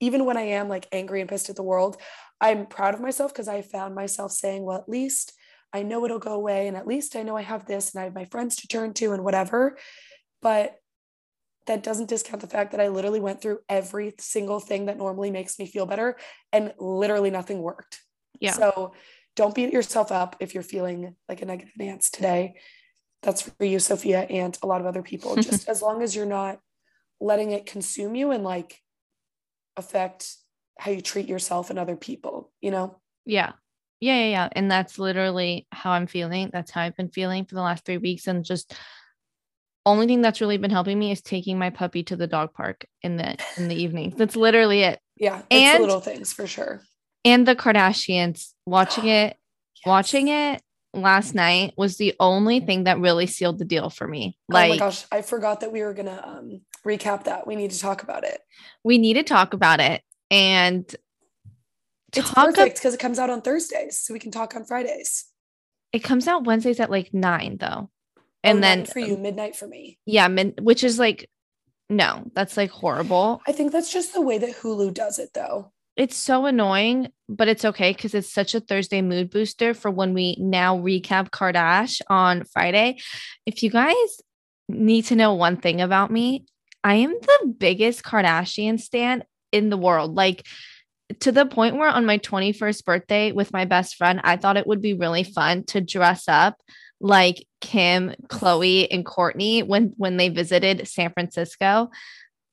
even 0.00 0.24
when 0.24 0.36
I 0.36 0.42
am 0.42 0.68
like 0.68 0.88
angry 0.92 1.20
and 1.20 1.28
pissed 1.28 1.50
at 1.50 1.56
the 1.56 1.62
world, 1.62 2.00
I'm 2.40 2.66
proud 2.66 2.94
of 2.94 3.00
myself 3.00 3.32
because 3.32 3.48
I 3.48 3.60
found 3.60 3.94
myself 3.94 4.32
saying, 4.32 4.64
well, 4.64 4.78
at 4.78 4.88
least 4.88 5.34
I 5.72 5.82
know 5.82 6.04
it'll 6.04 6.18
go 6.18 6.32
away. 6.32 6.66
And 6.66 6.76
at 6.76 6.86
least 6.86 7.14
I 7.14 7.22
know 7.22 7.36
I 7.36 7.42
have 7.42 7.66
this 7.66 7.94
and 7.94 8.00
I 8.00 8.04
have 8.04 8.14
my 8.14 8.24
friends 8.24 8.56
to 8.56 8.68
turn 8.68 8.94
to 8.94 9.12
and 9.12 9.22
whatever. 9.22 9.76
But 10.40 10.76
that 11.66 11.82
doesn't 11.82 12.08
discount 12.08 12.40
the 12.40 12.48
fact 12.48 12.72
that 12.72 12.80
I 12.80 12.88
literally 12.88 13.20
went 13.20 13.42
through 13.42 13.58
every 13.68 14.14
single 14.18 14.60
thing 14.60 14.86
that 14.86 14.96
normally 14.96 15.30
makes 15.30 15.58
me 15.58 15.66
feel 15.66 15.86
better 15.86 16.16
and 16.52 16.72
literally 16.78 17.30
nothing 17.30 17.60
worked. 17.60 18.00
Yeah. 18.40 18.52
So 18.52 18.94
don't 19.36 19.54
beat 19.54 19.72
yourself 19.72 20.12
up 20.12 20.36
if 20.40 20.54
you're 20.54 20.62
feeling 20.62 21.14
like 21.28 21.42
a 21.42 21.46
negative 21.46 21.72
Nance 21.76 22.10
today. 22.10 22.54
That's 23.22 23.42
for 23.42 23.64
you, 23.64 23.78
Sophia, 23.78 24.20
and 24.20 24.56
a 24.62 24.66
lot 24.66 24.80
of 24.80 24.86
other 24.86 25.02
people. 25.02 25.36
Just 25.40 25.68
as 25.68 25.82
long 25.82 26.02
as 26.02 26.16
you're 26.16 26.26
not 26.26 26.58
letting 27.20 27.50
it 27.50 27.66
consume 27.66 28.14
you 28.14 28.30
and 28.30 28.44
like 28.44 28.80
affect 29.76 30.36
how 30.78 30.90
you 30.90 31.00
treat 31.00 31.28
yourself 31.28 31.70
and 31.70 31.78
other 31.78 31.96
people, 31.96 32.50
you 32.60 32.70
know? 32.70 32.98
Yeah. 33.26 33.52
Yeah, 34.00 34.16
yeah, 34.16 34.30
yeah. 34.30 34.48
And 34.52 34.70
that's 34.70 34.98
literally 34.98 35.66
how 35.70 35.90
I'm 35.90 36.06
feeling. 36.06 36.48
That's 36.52 36.70
how 36.70 36.80
I've 36.80 36.96
been 36.96 37.10
feeling 37.10 37.44
for 37.44 37.54
the 37.54 37.60
last 37.60 37.84
three 37.84 37.98
weeks. 37.98 38.26
And 38.26 38.44
just 38.44 38.74
only 39.84 40.06
thing 40.06 40.22
that's 40.22 40.40
really 40.40 40.56
been 40.56 40.70
helping 40.70 40.98
me 40.98 41.12
is 41.12 41.20
taking 41.20 41.58
my 41.58 41.68
puppy 41.68 42.02
to 42.04 42.16
the 42.16 42.26
dog 42.26 42.54
park 42.54 42.86
in 43.02 43.18
the 43.18 43.36
in 43.58 43.68
the 43.68 43.74
evening. 43.74 44.14
That's 44.16 44.36
literally 44.36 44.82
it. 44.82 45.00
Yeah. 45.16 45.42
and 45.50 45.82
little 45.82 46.00
things 46.00 46.32
for 46.32 46.46
sure 46.46 46.82
and 47.24 47.46
the 47.46 47.56
Kardashians 47.56 48.52
watching 48.66 49.06
it, 49.08 49.36
yes. 49.76 49.86
watching 49.86 50.28
it 50.28 50.62
last 50.92 51.34
night 51.34 51.74
was 51.76 51.96
the 51.96 52.14
only 52.18 52.60
thing 52.60 52.84
that 52.84 52.98
really 52.98 53.26
sealed 53.26 53.58
the 53.58 53.64
deal 53.64 53.90
for 53.90 54.06
me. 54.06 54.36
Like, 54.48 54.70
oh 54.70 54.74
my 54.74 54.78
gosh, 54.78 55.04
I 55.12 55.22
forgot 55.22 55.60
that 55.60 55.72
we 55.72 55.82
were 55.82 55.94
gonna 55.94 56.22
um, 56.24 56.60
recap 56.84 57.24
that. 57.24 57.46
We 57.46 57.56
need 57.56 57.70
to 57.70 57.78
talk 57.78 58.02
about 58.02 58.24
it. 58.24 58.40
We 58.84 58.98
need 58.98 59.14
to 59.14 59.22
talk 59.22 59.54
about 59.54 59.80
it, 59.80 60.02
and 60.30 60.84
it's 62.12 62.30
perfect 62.32 62.76
because 62.76 62.94
it 62.94 63.00
comes 63.00 63.18
out 63.18 63.30
on 63.30 63.42
Thursdays, 63.42 63.98
so 63.98 64.12
we 64.12 64.20
can 64.20 64.30
talk 64.30 64.56
on 64.56 64.64
Fridays. 64.64 65.26
It 65.92 66.00
comes 66.00 66.28
out 66.28 66.44
Wednesdays 66.44 66.80
at 66.80 66.90
like 66.90 67.12
nine, 67.12 67.56
though, 67.58 67.90
and 68.42 68.58
oh, 68.58 68.60
then 68.60 68.84
for 68.86 69.00
you, 69.00 69.16
midnight 69.16 69.56
for 69.56 69.66
me. 69.66 69.98
Yeah, 70.06 70.28
which 70.60 70.84
is 70.84 70.98
like 70.98 71.28
no, 71.90 72.30
that's 72.34 72.56
like 72.56 72.70
horrible. 72.70 73.42
I 73.46 73.52
think 73.52 73.72
that's 73.72 73.92
just 73.92 74.14
the 74.14 74.20
way 74.20 74.38
that 74.38 74.56
Hulu 74.56 74.94
does 74.94 75.18
it, 75.18 75.30
though. 75.34 75.72
It's 75.96 76.16
so 76.16 76.46
annoying, 76.46 77.08
but 77.28 77.48
it's 77.48 77.64
okay 77.64 77.92
because 77.92 78.14
it's 78.14 78.32
such 78.32 78.54
a 78.54 78.60
Thursday 78.60 79.02
mood 79.02 79.30
booster 79.30 79.74
for 79.74 79.90
when 79.90 80.14
we 80.14 80.36
now 80.38 80.78
recap 80.78 81.30
Kardash 81.30 82.00
on 82.08 82.44
Friday. 82.44 82.98
If 83.46 83.62
you 83.62 83.70
guys 83.70 84.20
need 84.68 85.06
to 85.06 85.16
know 85.16 85.34
one 85.34 85.56
thing 85.56 85.80
about 85.80 86.10
me, 86.10 86.46
I 86.82 86.94
am 86.94 87.12
the 87.12 87.54
biggest 87.58 88.02
Kardashian 88.02 88.80
stan 88.80 89.24
in 89.52 89.68
the 89.68 89.76
world. 89.76 90.14
Like 90.14 90.46
to 91.20 91.32
the 91.32 91.46
point 91.46 91.76
where 91.76 91.88
on 91.88 92.06
my 92.06 92.18
21st 92.18 92.84
birthday 92.84 93.32
with 93.32 93.52
my 93.52 93.64
best 93.64 93.96
friend, 93.96 94.20
I 94.22 94.36
thought 94.36 94.56
it 94.56 94.66
would 94.66 94.80
be 94.80 94.94
really 94.94 95.24
fun 95.24 95.64
to 95.64 95.80
dress 95.80 96.28
up 96.28 96.56
like 97.00 97.46
Kim, 97.60 98.14
Khloé, 98.28 98.86
and 98.90 99.04
Kourtney 99.04 99.66
when 99.66 99.92
when 99.96 100.16
they 100.16 100.28
visited 100.28 100.86
San 100.86 101.12
Francisco. 101.12 101.90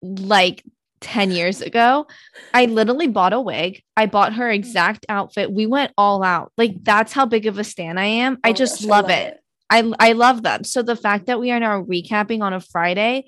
Like 0.02 0.64
10 1.02 1.32
years 1.32 1.62
ago, 1.62 2.08
I 2.54 2.66
literally 2.66 3.08
bought 3.08 3.34
a 3.34 3.40
wig. 3.40 3.84
I 3.96 4.06
bought 4.06 4.34
her 4.34 4.50
exact 4.50 5.06
outfit. 5.10 5.52
We 5.52 5.66
went 5.68 5.92
all 5.98 6.24
out. 6.24 6.52
Like 6.58 6.84
that's 6.84 7.14
how 7.14 7.26
big 7.26 7.46
of 7.46 7.58
a 7.60 7.64
stan 7.64 7.98
I 7.98 8.06
am. 8.06 8.36
Oh 8.38 8.40
I 8.50 8.54
just 8.54 8.82
gosh, 8.82 8.90
love, 8.90 9.06
I 9.06 9.08
love 9.08 9.20
it. 9.20 9.34
it. 9.34 9.44
I 9.70 9.94
I 10.00 10.12
love 10.14 10.44
them. 10.44 10.64
So 10.64 10.82
the 10.82 10.96
fact 10.96 11.28
that 11.28 11.40
we 11.40 11.52
are 11.52 11.60
now 11.60 11.84
recapping 11.84 12.42
on 12.42 12.54
a 12.54 12.60
Friday, 12.60 13.26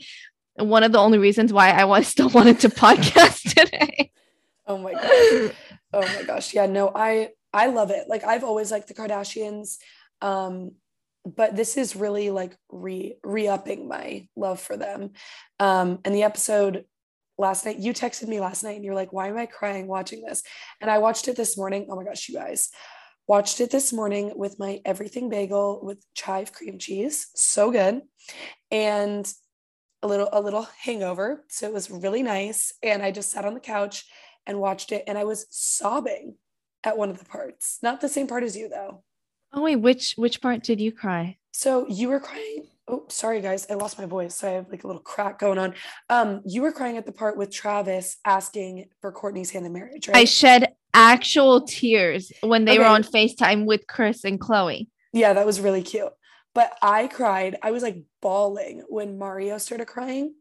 one 0.55 0.83
of 0.83 0.91
the 0.91 0.99
only 0.99 1.17
reasons 1.17 1.53
why 1.53 1.69
I 1.71 1.85
was 1.85 2.07
still 2.13 2.29
wanted 2.29 2.59
to 2.61 2.69
podcast 2.69 3.53
today. 3.55 4.11
Oh 4.67 4.77
my 4.77 4.93
gosh. 4.93 5.55
Oh 5.93 6.01
my 6.01 6.23
gosh. 6.23 6.53
Yeah, 6.53 6.67
no, 6.67 6.91
I 6.93 7.29
I 7.53 7.67
love 7.67 7.91
it. 7.91 8.07
Like 8.07 8.23
I've 8.23 8.43
always 8.43 8.71
liked 8.71 8.87
the 8.87 8.93
Kardashians. 8.93 9.77
Um 10.21 10.71
but 11.25 11.55
this 11.55 11.77
is 11.77 11.95
really 11.95 12.29
like 12.29 12.55
re 12.71 13.15
re-upping 13.23 13.87
my 13.87 14.27
love 14.35 14.59
for 14.59 14.77
them. 14.77 15.11
Um 15.59 15.99
and 16.05 16.15
the 16.15 16.23
episode 16.23 16.85
last 17.39 17.65
night. 17.65 17.79
You 17.79 17.93
texted 17.93 18.27
me 18.27 18.39
last 18.39 18.63
night 18.63 18.75
and 18.75 18.85
you're 18.85 18.93
like, 18.93 19.13
why 19.13 19.27
am 19.29 19.37
I 19.37 19.45
crying 19.45 19.87
watching 19.87 20.21
this? 20.21 20.43
And 20.81 20.91
I 20.91 20.99
watched 20.99 21.27
it 21.27 21.35
this 21.35 21.57
morning. 21.57 21.87
Oh 21.89 21.95
my 21.95 22.03
gosh, 22.03 22.27
you 22.29 22.35
guys. 22.35 22.69
Watched 23.27 23.61
it 23.61 23.71
this 23.71 23.93
morning 23.93 24.33
with 24.35 24.59
my 24.59 24.81
everything 24.85 25.29
bagel 25.29 25.79
with 25.81 26.03
chive 26.13 26.51
cream 26.51 26.77
cheese. 26.77 27.27
So 27.35 27.71
good. 27.71 28.01
And 28.69 29.31
a 30.01 30.07
little 30.07 30.29
a 30.31 30.41
little 30.41 30.67
hangover. 30.81 31.45
So 31.49 31.67
it 31.67 31.73
was 31.73 31.89
really 31.89 32.23
nice. 32.23 32.73
And 32.83 33.01
I 33.01 33.11
just 33.11 33.31
sat 33.31 33.45
on 33.45 33.53
the 33.53 33.59
couch 33.59 34.05
and 34.45 34.59
watched 34.59 34.91
it 34.91 35.03
and 35.07 35.17
I 35.17 35.23
was 35.23 35.45
sobbing 35.49 36.35
at 36.83 36.97
one 36.97 37.09
of 37.09 37.19
the 37.19 37.25
parts. 37.25 37.79
Not 37.81 38.01
the 38.01 38.09
same 38.09 38.27
part 38.27 38.43
as 38.43 38.57
you 38.57 38.67
though. 38.67 39.03
Oh 39.53 39.63
wait, 39.63 39.77
which 39.77 40.13
which 40.17 40.41
part 40.41 40.63
did 40.63 40.81
you 40.81 40.91
cry? 40.91 41.37
So 41.51 41.87
you 41.87 42.09
were 42.09 42.19
crying 42.19 42.67
oh 42.89 43.05
sorry 43.07 43.41
guys. 43.41 43.67
I 43.69 43.75
lost 43.75 43.97
my 43.97 44.05
voice 44.05 44.35
so 44.35 44.47
i 44.47 44.51
have 44.51 44.69
like 44.69 44.83
a 44.83 44.87
little 44.87 45.01
crack 45.01 45.39
going 45.39 45.57
on. 45.57 45.73
Um 46.09 46.41
you 46.45 46.61
were 46.61 46.71
crying 46.71 46.97
at 46.97 47.05
the 47.05 47.11
part 47.11 47.37
with 47.37 47.51
travis 47.51 48.17
asking 48.25 48.85
for 49.01 49.13
Kourtney's 49.13 49.51
hand 49.51 49.65
in 49.65 49.73
marriage 49.73 50.07
right? 50.07 50.17
i 50.17 50.25
shed 50.25 50.73
actual 50.93 51.61
tears 51.61 52.31
when 52.41 52.65
they 52.65 52.73
okay. 52.73 52.79
were 52.79 52.85
on 52.85 53.03
facetime 53.03 53.65
with 53.65 53.87
Kris 53.87 54.23
and 54.23 54.39
Khloé. 54.39 54.87
Yeah 55.13 55.33
that 55.33 55.45
was 55.45 55.59
really 55.61 55.83
cute. 55.83 56.11
But 56.55 56.75
i 56.81 57.07
cried. 57.07 57.57
I 57.61 57.71
was 57.71 57.83
like 57.83 58.03
bawling 58.21 58.83
when 58.89 59.17
mario 59.17 59.57
started 59.57 59.85
crying 59.85 60.33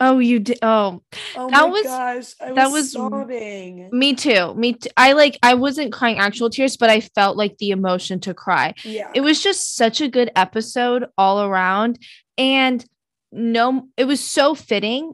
Oh, 0.00 0.18
you 0.18 0.40
did. 0.40 0.58
Oh, 0.60 1.02
oh 1.36 1.50
that 1.50 1.70
was 1.70 1.84
gosh, 1.84 2.34
that 2.54 2.70
was 2.70 2.92
sobbing. 2.92 3.88
Me 3.92 4.14
too. 4.14 4.54
Me 4.54 4.74
too. 4.74 4.90
I 4.96 5.12
like. 5.12 5.38
I 5.42 5.54
wasn't 5.54 5.92
crying 5.92 6.18
actual 6.18 6.50
tears, 6.50 6.76
but 6.76 6.90
I 6.90 7.00
felt 7.00 7.36
like 7.36 7.58
the 7.58 7.70
emotion 7.70 8.18
to 8.20 8.34
cry. 8.34 8.74
Yeah, 8.82 9.10
it 9.14 9.20
was 9.20 9.42
just 9.42 9.76
such 9.76 10.00
a 10.00 10.08
good 10.08 10.30
episode 10.34 11.06
all 11.16 11.42
around, 11.42 11.98
and 12.36 12.84
no, 13.30 13.88
it 13.96 14.06
was 14.06 14.20
so 14.20 14.54
fitting 14.54 15.12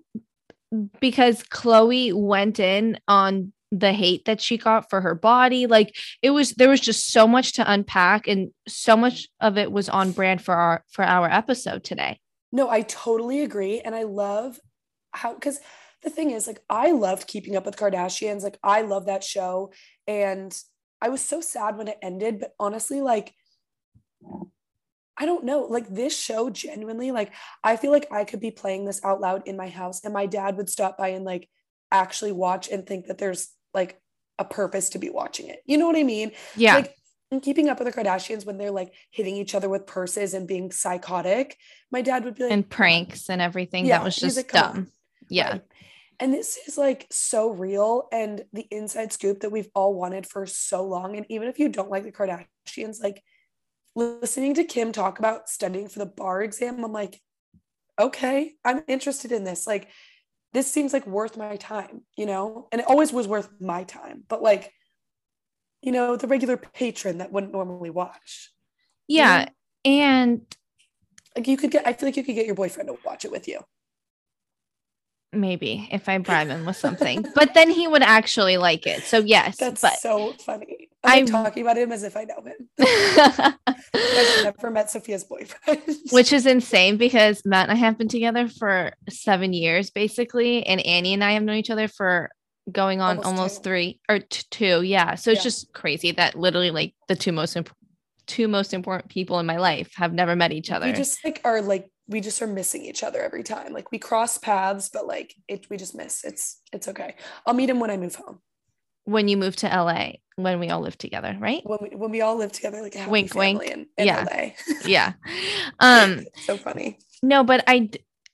because 1.01 1.43
Khloé 1.43 2.15
went 2.15 2.59
in 2.59 2.99
on 3.07 3.53
the 3.73 3.93
hate 3.93 4.25
that 4.25 4.41
she 4.41 4.59
got 4.59 4.91
for 4.91 5.01
her 5.01 5.15
body. 5.15 5.67
Like 5.67 5.95
it 6.23 6.31
was, 6.31 6.53
there 6.53 6.69
was 6.69 6.81
just 6.81 7.13
so 7.13 7.27
much 7.29 7.53
to 7.55 7.71
unpack, 7.71 8.27
and 8.27 8.51
so 8.67 8.97
much 8.97 9.29
of 9.41 9.59
it 9.59 9.71
was 9.71 9.89
on 9.91 10.13
brand 10.13 10.43
for 10.43 10.55
our 10.55 10.85
for 10.89 11.05
our 11.05 11.31
episode 11.31 11.85
today. 11.85 12.19
No, 12.53 12.69
I 12.69 12.81
totally 12.83 13.43
agree. 13.43 13.81
And 13.81 13.95
I 13.95 14.03
love 14.03 14.59
how 15.13 15.35
because 15.35 15.59
the 16.03 16.11
thing 16.11 16.31
is 16.31 16.47
like 16.47 16.63
I 16.69 16.93
loved 16.93 17.27
keeping 17.27 17.57
up 17.57 17.67
with 17.67 17.77
Kardashians. 17.77 18.43
Like 18.43 18.59
I 18.63 18.83
love 18.83 19.07
that 19.07 19.25
show. 19.25 19.73
And 20.07 20.57
I 21.03 21.09
was 21.09 21.21
so 21.21 21.41
sad 21.41 21.77
when 21.77 21.89
it 21.89 21.99
ended, 22.03 22.41
but 22.41 22.53
honestly, 22.59 23.01
like 23.01 23.35
I 25.17 25.27
don't 25.27 25.45
know, 25.45 25.63
like 25.63 25.89
this 25.89 26.19
show 26.19 26.49
genuinely, 26.49 27.11
like 27.11 27.33
I 27.63 27.77
feel 27.77 27.91
like 27.91 28.11
I 28.11 28.25
could 28.25 28.41
be 28.41 28.51
playing 28.51 28.87
this 28.87 29.05
out 29.05 29.21
loud 29.21 29.47
in 29.47 29.57
my 29.57 29.69
house 29.69 30.03
and 30.05 30.15
my 30.15 30.27
dad 30.27 30.57
would 30.57 30.71
stop 30.71 30.97
by 30.97 31.09
and 31.09 31.25
like 31.25 31.49
actually 31.91 32.33
watch 32.33 32.71
and 32.71 32.87
think 32.87 33.07
that 33.07 33.19
there's 33.19 33.51
like 33.75 34.01
a 34.39 34.45
purpose 34.45 34.91
to 34.91 34.99
be 34.99 35.11
watching 35.11 35.49
it. 35.49 35.61
You 35.67 35.77
know 35.77 35.87
what 35.87 35.97
I 35.97 36.05
mean? 36.05 36.33
Yeah. 36.57 36.77
Like 36.77 36.95
and 37.31 37.43
keeping 37.43 37.69
up 37.69 37.79
with 37.79 37.93
the 37.93 38.03
Kardashians 38.03 38.45
when 38.45 38.59
they're 38.59 38.71
like 38.71 38.93
hitting 39.11 39.37
each 39.37 39.55
other 39.55 39.69
with 39.69 39.87
purses 39.87 40.35
and 40.35 40.49
being 40.49 40.73
psychotic, 40.73 41.57
my 41.93 42.03
dad 42.03 42.25
would 42.25 42.35
be 42.35 42.45
like, 42.45 42.53
and 42.53 42.69
pranks 42.69 43.31
and 43.31 43.41
everything. 43.41 43.87
Yeah, 43.87 43.99
that 43.99 44.05
was 44.05 44.17
just 44.17 44.37
like, 44.37 44.51
dumb. 44.51 44.89
Yeah. 45.31 45.53
Right. 45.53 45.63
And 46.19 46.35
this 46.35 46.59
is 46.67 46.77
like 46.77 47.07
so 47.11 47.49
real 47.49 48.07
and 48.13 48.45
the 48.53 48.67
inside 48.71 49.11
scoop 49.11 49.41
that 49.41 49.51
we've 49.51 49.71
all 49.75 49.95
wanted 49.95 50.27
for 50.27 50.45
so 50.45 50.85
long. 50.85 51.17
And 51.17 51.25
even 51.31 51.49
if 51.49 51.59
you 51.59 51.71
don't 51.71 51.91
like 51.91 52.05
the 52.05 52.13
Kardashians, 52.13 53.03
like 53.03 53.23
listening 53.97 54.53
to 54.55 54.65
Kim 54.65 54.93
talk 54.93 55.19
about 55.19 55.49
studying 55.49 55.89
for 55.89 55.99
the 55.99 56.07
bar 56.07 56.43
exam, 56.43 56.85
I'm 56.85 56.93
like, 56.93 57.19
okay, 57.99 58.53
I'm 58.65 58.83
interested 58.87 59.33
in 59.33 59.45
this. 59.45 59.67
Like, 59.67 59.89
this 60.53 60.71
seems 60.71 60.93
like 60.93 61.07
worth 61.07 61.39
my 61.39 61.57
time, 61.57 62.03
you 62.17 62.27
know? 62.27 62.69
And 62.71 62.81
it 62.81 62.87
always 62.87 63.13
was 63.13 63.27
worth 63.27 63.49
my 63.59 63.85
time, 63.85 64.25
but 64.29 64.43
like, 64.43 64.73
you 65.81 65.93
know, 65.93 66.17
the 66.17 66.27
regular 66.27 66.59
patron 66.59 67.19
that 67.19 67.33
wouldn't 67.33 67.53
normally 67.53 67.91
watch. 67.91 68.51
Yeah. 69.09 69.41
You 69.41 69.47
know? 69.47 69.53
And 69.85 70.57
like 71.35 71.49
you 71.49 71.57
could 71.57 71.71
get, 71.71 71.87
I 71.87 71.95
feel 71.95 72.09
like 72.09 72.17
you 72.17 72.25
could 72.25 72.35
get 72.35 72.47
your 72.47 72.55
boyfriend 72.55 72.89
to 72.89 72.97
watch 73.07 73.25
it 73.25 73.31
with 73.31 73.49
you 73.49 73.61
maybe 75.33 75.89
if 75.91 76.09
I 76.09 76.19
bribe 76.19 76.49
him 76.49 76.67
with 76.67 76.77
something, 76.77 77.25
but 77.35 77.55
then 77.55 77.71
he 77.71 77.87
would 77.87 78.03
actually 78.03 78.57
like 78.57 78.87
it. 78.87 79.03
So 79.03 79.19
yes, 79.19 79.57
that's 79.57 79.81
but 79.81 79.99
so 79.99 80.33
funny. 80.35 80.89
I'm 81.03 81.27
like 81.27 81.33
talking 81.33 81.63
about 81.63 81.79
him 81.79 81.93
as 81.93 82.03
if 82.03 82.17
I 82.17 82.25
know 82.25 82.43
him. 82.43 82.69
I've 83.95 84.45
never 84.45 84.71
met 84.71 84.91
Sophia's 84.91 85.25
boyfriend, 85.25 85.83
which 86.11 86.33
is 86.33 86.47
insane 86.47 86.97
because 86.97 87.43
Matt 87.45 87.69
and 87.69 87.73
I 87.73 87.81
have 87.81 87.97
been 87.97 88.09
together 88.09 88.49
for 88.49 88.93
seven 89.09 89.53
years 89.53 89.91
basically, 89.91 90.67
and 90.67 90.85
Annie 90.85 91.15
and 91.15 91.25
I 91.25 91.33
have 91.33 91.43
known 91.43 91.57
each 91.57 91.71
other 91.71 91.89
for 91.89 92.31
going 92.71 93.01
on 93.01 93.19
almost, 93.19 93.27
almost 93.27 93.63
three 93.65 94.01
or 94.09 94.19
t- 94.19 94.45
two. 94.51 94.83
Yeah, 94.83 95.15
so 95.15 95.31
it's 95.31 95.41
yeah. 95.41 95.45
just 95.45 95.73
crazy 95.73 96.13
that 96.13 96.37
literally 96.37 96.71
like 96.71 96.95
the 97.09 97.17
two 97.17 97.33
most 97.33 97.57
important 97.57 97.77
two 98.27 98.47
most 98.47 98.73
important 98.73 99.11
people 99.11 99.41
in 99.41 99.47
my 99.47 99.57
life 99.57 99.91
have 99.97 100.13
never 100.13 100.37
met 100.37 100.53
each 100.53 100.71
other. 100.71 100.87
We 100.87 100.93
just 100.93 101.25
like 101.25 101.41
are 101.45 101.61
like 101.61 101.91
we 102.11 102.21
just 102.21 102.43
are 102.43 102.47
missing 102.47 102.85
each 102.85 103.03
other 103.03 103.23
every 103.23 103.43
time. 103.43 103.73
Like 103.73 103.91
we 103.93 103.99
cross 103.99 104.37
paths, 104.37 104.91
but 104.93 105.07
like 105.07 105.35
it, 105.49 105.71
we 105.71 105.77
just 105.77 105.95
miss. 105.95 106.25
It's 106.25 106.61
it's 106.73 106.89
okay. 106.89 107.15
I'll 107.47 107.55
meet 107.55 107.71
him 107.71 107.81
when 107.81 107.91
I 107.91 107.97
move 107.97 108.17
home. 108.17 108.41
When 109.05 109.29
you 109.29 109.37
move 109.37 109.57
to 109.57 109.67
LA, 109.67 110.13
when 110.37 110.59
we 110.59 110.69
all 110.69 110.81
live 110.81 110.99
together, 110.99 111.37
right? 111.39 111.63
When 111.65 111.79
we 111.81 111.97
when 111.97 112.11
we 112.11 112.21
all 112.21 112.37
live 112.37 112.53
together, 112.53 112.83
like 112.83 112.97
a 112.97 113.09
wink, 113.09 113.35
wink. 113.35 113.63
In, 113.63 113.87
in 113.97 114.07
yeah, 114.07 114.27
LA. 114.31 114.51
yeah. 114.85 115.13
Um, 115.79 116.25
so 116.45 116.57
funny. 116.57 116.99
No, 117.23 117.45
but 117.45 117.65
I 117.67 117.91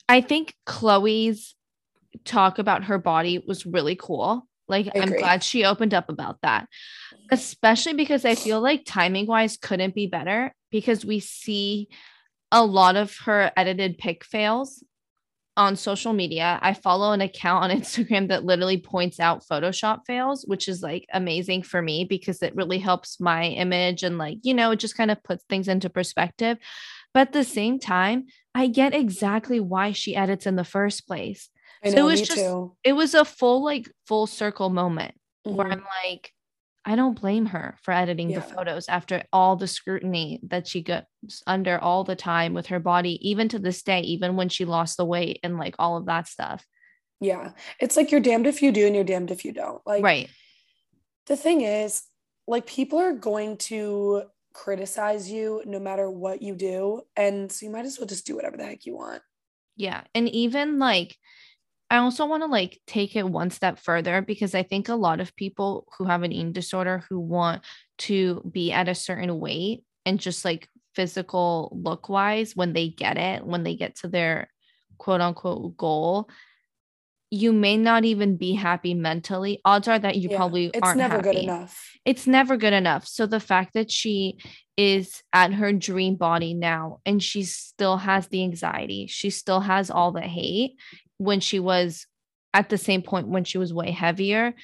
I 0.09 0.23
think 0.23 0.54
Khloé's 0.66 1.54
talk 2.25 2.59
about 2.59 2.85
her 2.85 2.99
body 2.99 3.45
was 3.47 3.66
really 3.66 3.95
cool. 3.95 4.49
Like 4.68 4.88
I'm 4.97 5.12
glad 5.12 5.45
she 5.45 5.64
opened 5.64 5.95
up 5.95 6.09
about 6.09 6.38
that, 6.42 6.66
especially 7.30 7.92
because 7.92 8.25
I 8.25 8.35
feel 8.35 8.61
like 8.61 8.83
timing 8.85 9.26
wise 9.26 9.56
couldn't 9.56 9.95
be 9.95 10.09
better 10.09 10.52
because 10.73 11.04
we 11.04 11.21
see 11.21 11.88
a 12.52 12.64
lot 12.64 12.96
of 12.96 13.16
her 13.24 13.50
edited 13.56 13.98
pic 13.98 14.24
fails 14.24 14.82
on 15.56 15.74
social 15.74 16.12
media. 16.12 16.58
I 16.60 16.74
follow 16.74 17.12
an 17.12 17.20
account 17.20 17.64
on 17.64 17.70
Instagram 17.80 18.28
that 18.28 18.44
literally 18.44 18.78
points 18.78 19.18
out 19.18 19.44
Photoshop 19.50 20.00
fails, 20.06 20.44
which 20.46 20.68
is 20.68 20.82
like 20.82 21.06
amazing 21.12 21.62
for 21.62 21.80
me 21.80 22.04
because 22.04 22.42
it 22.42 22.54
really 22.54 22.78
helps 22.78 23.20
my 23.20 23.44
image 23.44 24.02
and 24.02 24.18
like, 24.18 24.38
you 24.42 24.54
know, 24.54 24.70
it 24.70 24.78
just 24.78 24.96
kind 24.96 25.10
of 25.10 25.22
puts 25.22 25.44
things 25.44 25.68
into 25.68 25.88
perspective. 25.88 26.58
But 27.14 27.28
at 27.28 27.32
the 27.32 27.44
same 27.44 27.78
time, 27.78 28.26
I 28.54 28.66
get 28.66 28.94
exactly 28.94 29.60
why 29.60 29.92
she 29.92 30.14
edits 30.14 30.46
in 30.46 30.56
the 30.56 30.64
first 30.64 31.06
place. 31.06 31.48
Know, 31.84 31.90
so 31.92 31.98
it 31.98 32.02
was 32.02 32.22
just 32.22 32.40
too. 32.40 32.76
it 32.84 32.92
was 32.92 33.14
a 33.14 33.24
full 33.24 33.64
like 33.64 33.90
full 34.06 34.26
circle 34.26 34.70
moment 34.70 35.14
mm-hmm. 35.46 35.56
where 35.56 35.66
I'm 35.66 35.84
like, 36.04 36.32
I 36.88 36.94
don't 36.94 37.20
blame 37.20 37.46
her 37.46 37.76
for 37.82 37.92
editing 37.92 38.30
yeah. 38.30 38.38
the 38.38 38.54
photos 38.54 38.88
after 38.88 39.24
all 39.32 39.56
the 39.56 39.66
scrutiny 39.66 40.38
that 40.44 40.68
she 40.68 40.82
gets 40.82 41.42
under 41.44 41.78
all 41.78 42.04
the 42.04 42.14
time 42.14 42.54
with 42.54 42.68
her 42.68 42.78
body, 42.78 43.18
even 43.28 43.48
to 43.48 43.58
this 43.58 43.82
day, 43.82 44.02
even 44.02 44.36
when 44.36 44.48
she 44.48 44.64
lost 44.64 44.96
the 44.96 45.04
weight 45.04 45.40
and 45.42 45.58
like 45.58 45.74
all 45.80 45.96
of 45.96 46.06
that 46.06 46.28
stuff. 46.28 46.64
Yeah. 47.20 47.50
It's 47.80 47.96
like 47.96 48.12
you're 48.12 48.20
damned 48.20 48.46
if 48.46 48.62
you 48.62 48.70
do 48.70 48.86
and 48.86 48.94
you're 48.94 49.02
damned 49.02 49.32
if 49.32 49.44
you 49.44 49.52
don't. 49.52 49.82
Like, 49.84 50.04
right. 50.04 50.30
The 51.26 51.36
thing 51.36 51.62
is, 51.62 52.04
like, 52.46 52.66
people 52.66 53.00
are 53.00 53.14
going 53.14 53.56
to 53.56 54.22
criticize 54.54 55.28
you 55.28 55.62
no 55.66 55.80
matter 55.80 56.08
what 56.08 56.40
you 56.40 56.54
do. 56.54 57.02
And 57.16 57.50
so 57.50 57.66
you 57.66 57.72
might 57.72 57.84
as 57.84 57.98
well 57.98 58.06
just 58.06 58.26
do 58.26 58.36
whatever 58.36 58.56
the 58.56 58.64
heck 58.64 58.86
you 58.86 58.94
want. 58.94 59.22
Yeah. 59.76 60.02
And 60.14 60.28
even 60.28 60.78
like, 60.78 61.16
I 61.88 61.98
also 61.98 62.26
want 62.26 62.42
to 62.42 62.48
like 62.48 62.80
take 62.86 63.14
it 63.14 63.28
one 63.28 63.50
step 63.50 63.78
further 63.78 64.20
because 64.20 64.54
I 64.54 64.62
think 64.64 64.88
a 64.88 64.94
lot 64.94 65.20
of 65.20 65.36
people 65.36 65.86
who 65.96 66.04
have 66.04 66.22
an 66.22 66.32
eating 66.32 66.52
disorder 66.52 67.04
who 67.08 67.20
want 67.20 67.62
to 67.98 68.42
be 68.50 68.72
at 68.72 68.88
a 68.88 68.94
certain 68.94 69.38
weight 69.38 69.84
and 70.04 70.18
just 70.18 70.44
like 70.44 70.68
physical 70.94 71.76
look 71.80 72.08
wise 72.08 72.56
when 72.56 72.72
they 72.72 72.88
get 72.88 73.18
it, 73.18 73.44
when 73.44 73.62
they 73.62 73.76
get 73.76 73.96
to 73.96 74.08
their 74.08 74.48
quote 74.98 75.20
unquote 75.20 75.76
goal, 75.76 76.28
you 77.30 77.52
may 77.52 77.76
not 77.76 78.04
even 78.04 78.36
be 78.36 78.54
happy 78.54 78.94
mentally. 78.94 79.60
Odds 79.64 79.88
are 79.88 79.98
that 79.98 80.16
you 80.16 80.28
yeah, 80.30 80.36
probably 80.36 80.66
it's 80.66 80.80
aren't 80.82 80.98
never 80.98 81.16
happy. 81.16 81.30
good 81.30 81.36
enough. 81.36 81.90
It's 82.04 82.26
never 82.26 82.56
good 82.56 82.72
enough. 82.72 83.06
So 83.06 83.26
the 83.26 83.40
fact 83.40 83.74
that 83.74 83.90
she 83.90 84.38
is 84.76 85.22
at 85.32 85.52
her 85.52 85.72
dream 85.72 86.16
body 86.16 86.54
now 86.54 87.00
and 87.04 87.22
she 87.22 87.44
still 87.44 87.96
has 87.96 88.28
the 88.28 88.42
anxiety, 88.42 89.06
she 89.06 89.30
still 89.30 89.60
has 89.60 89.90
all 89.90 90.12
the 90.12 90.20
hate 90.20 90.78
when 91.18 91.40
she 91.40 91.58
was 91.61 92.06
at 92.54 92.68
the 92.68 92.78
same 92.78 93.02
point 93.02 93.28
when 93.28 93.44
she 93.44 93.58
was 93.58 93.73
way 93.75 93.90
heavier. 93.90 94.54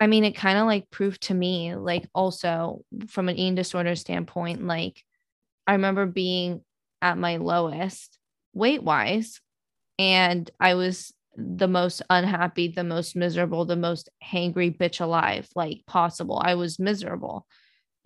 I 0.00 0.06
mean, 0.06 0.24
it 0.24 0.32
kind 0.32 0.58
of 0.58 0.66
like 0.66 0.90
proved 0.90 1.22
to 1.24 1.34
me, 1.34 1.74
like, 1.74 2.08
also 2.14 2.84
from 3.08 3.28
an 3.28 3.36
eating 3.36 3.54
disorder 3.54 3.94
standpoint, 3.94 4.66
like, 4.66 5.04
I 5.66 5.72
remember 5.72 6.06
being 6.06 6.62
at 7.02 7.18
my 7.18 7.36
lowest 7.36 8.18
weight 8.54 8.82
wise, 8.82 9.40
and 9.98 10.50
I 10.58 10.74
was 10.74 11.12
the 11.36 11.68
most 11.68 12.02
unhappy, 12.10 12.68
the 12.68 12.84
most 12.84 13.14
miserable, 13.14 13.64
the 13.64 13.76
most 13.76 14.08
hangry 14.24 14.76
bitch 14.76 15.00
alive, 15.00 15.48
like 15.54 15.82
possible. 15.86 16.40
I 16.42 16.54
was 16.54 16.78
miserable. 16.78 17.46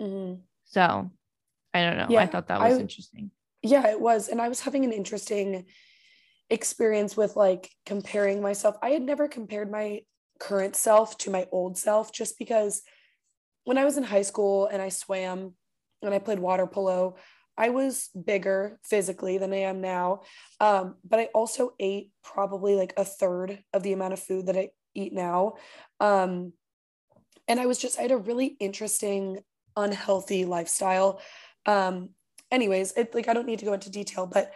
Mm-hmm. 0.00 0.41
So 0.64 1.11
I 1.73 1.83
don't 1.83 1.97
know. 1.97 2.07
Yeah, 2.11 2.23
I 2.23 2.26
thought 2.26 2.49
that 2.49 2.61
was 2.61 2.76
I, 2.76 2.81
interesting. 2.81 3.31
Yeah, 3.62 3.88
it 3.88 4.00
was. 4.00 4.29
And 4.29 4.41
I 4.41 4.49
was 4.49 4.61
having 4.61 4.85
an 4.85 4.93
interesting 4.93 5.64
experience 6.51 7.17
with 7.17 7.37
like 7.37 7.71
comparing 7.87 8.43
myself. 8.43 8.77
I 8.83 8.91
had 8.91 9.03
never 9.03 9.29
compared 9.29 9.71
my 9.71 10.01
current 10.39 10.77
self 10.77 11.17
to 11.19 11.31
my 11.31 11.47
old 11.53 11.79
self 11.79 12.13
just 12.13 12.39
because 12.39 12.83
when 13.65 13.79
I 13.79 13.85
was 13.85 13.97
in 13.97 14.05
high 14.05 14.23
school 14.23 14.67
and 14.67 14.83
I 14.83 14.91
swam 14.91 15.55
and 16.03 16.15
I 16.15 16.19
played 16.19 16.39
water 16.39 16.67
polo, 16.67 17.17
I 17.57 17.71
was 17.71 18.11
bigger 18.11 18.79
physically 18.83 19.39
than 19.39 19.53
I 19.53 19.59
am 19.61 19.81
now. 19.81 20.23
Um, 20.61 20.97
but 21.05 21.21
I 21.21 21.27
also 21.35 21.75
ate 21.79 22.11
probably 22.23 22.75
like 22.75 22.93
a 22.97 23.05
third 23.05 23.63
of 23.73 23.83
the 23.83 23.93
amount 23.93 24.13
of 24.13 24.21
food 24.21 24.47
that 24.47 24.57
I 24.57 24.71
eat 24.95 25.13
now. 25.13 25.55
Um, 26.01 26.53
and 27.47 27.61
I 27.61 27.67
was 27.67 27.79
just, 27.79 27.99
I 27.99 28.03
had 28.03 28.11
a 28.11 28.17
really 28.17 28.57
interesting, 28.59 29.39
unhealthy 29.77 30.45
lifestyle. 30.45 31.21
Um, 31.67 32.11
anyways, 32.51 32.93
it, 32.97 33.15
like 33.15 33.29
I 33.29 33.35
don't 33.35 33.47
need 33.47 33.61
to 33.61 33.67
go 33.67 33.73
into 33.73 33.91
detail, 33.91 34.27
but 34.27 34.53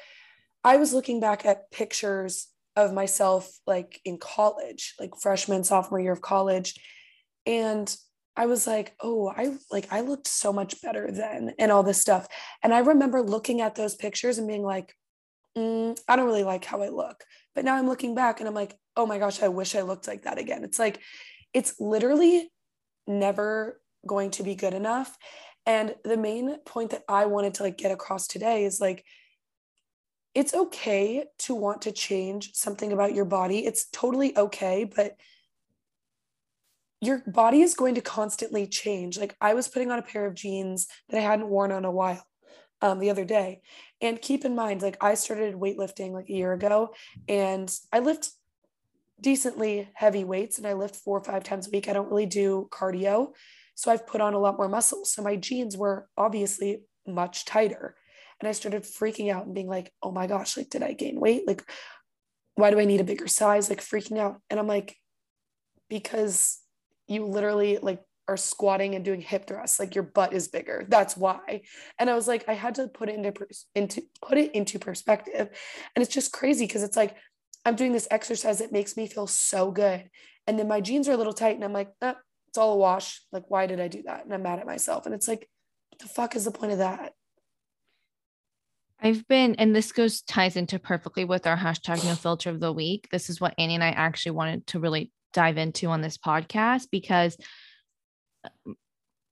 I 0.68 0.76
was 0.76 0.92
looking 0.92 1.18
back 1.18 1.46
at 1.46 1.70
pictures 1.70 2.48
of 2.76 2.92
myself 2.92 3.58
like 3.66 4.02
in 4.04 4.18
college, 4.18 4.94
like 5.00 5.16
freshman, 5.18 5.64
sophomore 5.64 5.98
year 5.98 6.12
of 6.12 6.20
college. 6.20 6.74
And 7.46 7.96
I 8.36 8.44
was 8.44 8.66
like, 8.66 8.94
oh, 9.00 9.32
I 9.34 9.56
like 9.70 9.90
I 9.90 10.02
looked 10.02 10.26
so 10.26 10.52
much 10.52 10.82
better 10.82 11.10
then 11.10 11.54
and 11.58 11.72
all 11.72 11.82
this 11.82 12.02
stuff. 12.02 12.28
And 12.62 12.74
I 12.74 12.80
remember 12.80 13.22
looking 13.22 13.62
at 13.62 13.76
those 13.76 13.94
pictures 13.94 14.36
and 14.36 14.46
being 14.46 14.62
like, 14.62 14.94
mm, 15.56 15.98
I 16.06 16.16
don't 16.16 16.26
really 16.26 16.44
like 16.44 16.66
how 16.66 16.82
I 16.82 16.90
look. 16.90 17.24
But 17.54 17.64
now 17.64 17.76
I'm 17.76 17.88
looking 17.88 18.14
back 18.14 18.40
and 18.40 18.46
I'm 18.46 18.54
like, 18.54 18.76
oh 18.94 19.06
my 19.06 19.16
gosh, 19.18 19.42
I 19.42 19.48
wish 19.48 19.74
I 19.74 19.80
looked 19.80 20.06
like 20.06 20.24
that 20.24 20.36
again. 20.36 20.64
It's 20.64 20.78
like, 20.78 21.00
it's 21.54 21.80
literally 21.80 22.52
never 23.06 23.80
going 24.06 24.32
to 24.32 24.42
be 24.42 24.54
good 24.54 24.74
enough. 24.74 25.16
And 25.64 25.94
the 26.04 26.18
main 26.18 26.58
point 26.66 26.90
that 26.90 27.04
I 27.08 27.24
wanted 27.24 27.54
to 27.54 27.62
like 27.62 27.78
get 27.78 27.90
across 27.90 28.26
today 28.26 28.66
is 28.66 28.82
like, 28.82 29.02
it's 30.34 30.54
okay 30.54 31.24
to 31.38 31.54
want 31.54 31.82
to 31.82 31.92
change 31.92 32.54
something 32.54 32.92
about 32.92 33.14
your 33.14 33.24
body. 33.24 33.64
It's 33.66 33.86
totally 33.90 34.36
okay, 34.36 34.84
but 34.84 35.16
your 37.00 37.22
body 37.26 37.62
is 37.62 37.74
going 37.74 37.94
to 37.94 38.00
constantly 38.00 38.66
change. 38.66 39.18
Like 39.18 39.36
I 39.40 39.54
was 39.54 39.68
putting 39.68 39.90
on 39.90 39.98
a 39.98 40.02
pair 40.02 40.26
of 40.26 40.34
jeans 40.34 40.88
that 41.08 41.18
I 41.18 41.22
hadn't 41.22 41.48
worn 41.48 41.72
on 41.72 41.84
a 41.84 41.90
while 41.90 42.24
um, 42.82 42.98
the 42.98 43.10
other 43.10 43.24
day. 43.24 43.62
And 44.00 44.20
keep 44.20 44.44
in 44.44 44.54
mind, 44.54 44.82
like 44.82 44.96
I 45.02 45.14
started 45.14 45.54
weightlifting 45.54 46.12
like 46.12 46.28
a 46.28 46.34
year 46.34 46.52
ago 46.52 46.94
and 47.28 47.72
I 47.92 48.00
lift 48.00 48.30
decently 49.20 49.88
heavy 49.94 50.24
weights 50.24 50.58
and 50.58 50.66
I 50.66 50.74
lift 50.74 50.96
four 50.96 51.18
or 51.18 51.24
five 51.24 51.44
times 51.44 51.66
a 51.66 51.70
week. 51.70 51.88
I 51.88 51.92
don't 51.92 52.08
really 52.08 52.26
do 52.26 52.68
cardio. 52.70 53.32
So 53.74 53.90
I've 53.90 54.06
put 54.06 54.20
on 54.20 54.34
a 54.34 54.38
lot 54.38 54.56
more 54.56 54.68
muscle. 54.68 55.04
So 55.04 55.22
my 55.22 55.36
jeans 55.36 55.76
were 55.76 56.08
obviously 56.16 56.82
much 57.06 57.44
tighter. 57.44 57.96
And 58.40 58.48
I 58.48 58.52
started 58.52 58.82
freaking 58.82 59.32
out 59.32 59.46
and 59.46 59.54
being 59.54 59.68
like, 59.68 59.92
oh 60.02 60.12
my 60.12 60.26
gosh, 60.26 60.56
like, 60.56 60.70
did 60.70 60.82
I 60.82 60.92
gain 60.92 61.20
weight? 61.20 61.46
Like, 61.46 61.68
why 62.54 62.70
do 62.70 62.78
I 62.78 62.84
need 62.84 63.00
a 63.00 63.04
bigger 63.04 63.26
size? 63.26 63.68
Like, 63.68 63.80
freaking 63.80 64.18
out. 64.18 64.40
And 64.50 64.60
I'm 64.60 64.66
like, 64.66 64.96
because 65.88 66.60
you 67.06 67.24
literally 67.24 67.78
like 67.78 68.02
are 68.28 68.36
squatting 68.36 68.94
and 68.94 69.04
doing 69.04 69.22
hip 69.22 69.46
thrusts. 69.46 69.80
Like 69.80 69.94
your 69.94 70.04
butt 70.04 70.34
is 70.34 70.48
bigger. 70.48 70.84
That's 70.86 71.16
why. 71.16 71.62
And 71.98 72.10
i 72.10 72.14
was 72.14 72.28
like 72.28 72.44
i 72.46 72.52
had 72.52 72.74
to 72.76 72.86
put 72.86 73.08
it 73.08 73.14
into 73.14 73.32
into 73.74 74.02
put 74.22 74.38
it 74.38 74.54
into 74.54 74.78
perspective. 74.78 75.48
And 75.96 76.02
it's 76.04 76.14
just 76.14 76.32
crazy 76.32 76.66
because 76.66 76.82
it's 76.82 76.96
like 76.96 77.16
i'm 77.64 77.74
doing 77.74 77.92
this 77.92 78.08
exercise 78.10 78.58
that 78.58 78.72
makes 78.72 78.96
me 78.96 79.06
feel 79.08 79.26
so 79.26 79.70
good. 79.70 80.10
And 80.46 80.58
then 80.58 80.68
my 80.68 80.80
jeans 80.80 81.08
are 81.08 81.12
a 81.12 81.16
little 81.16 81.32
tight 81.32 81.56
and 81.56 81.64
i'm 81.64 81.72
like 81.72 81.90
eh, 82.02 82.14
it's 82.48 82.58
all 82.58 82.74
a 82.74 82.76
wash. 82.76 83.22
Like 83.32 83.44
why 83.48 83.66
did 83.66 83.80
i 83.80 83.88
do 83.88 84.02
that? 84.02 84.24
And 84.24 84.34
i'm 84.34 84.42
mad 84.42 84.58
at 84.58 84.66
myself. 84.66 85.06
And 85.06 85.14
it's 85.14 85.28
like 85.28 85.48
what 85.90 86.00
the 86.00 86.08
fuck 86.08 86.36
is 86.36 86.44
the 86.44 86.50
point 86.50 86.72
of 86.72 86.78
that 86.78 87.14
I've 89.00 89.26
been, 89.28 89.54
and 89.56 89.74
this 89.74 89.92
goes 89.92 90.22
ties 90.22 90.56
into 90.56 90.78
perfectly 90.78 91.24
with 91.24 91.46
our 91.46 91.56
hashtag 91.56 92.04
no 92.04 92.14
filter 92.14 92.50
of 92.50 92.60
the 92.60 92.72
week. 92.72 93.08
This 93.10 93.30
is 93.30 93.40
what 93.40 93.54
Annie 93.56 93.76
and 93.76 93.84
I 93.84 93.90
actually 93.90 94.32
wanted 94.32 94.66
to 94.68 94.80
really 94.80 95.12
dive 95.32 95.56
into 95.56 95.88
on 95.88 96.00
this 96.00 96.18
podcast 96.18 96.88
because 96.90 97.36
um, 98.44 98.76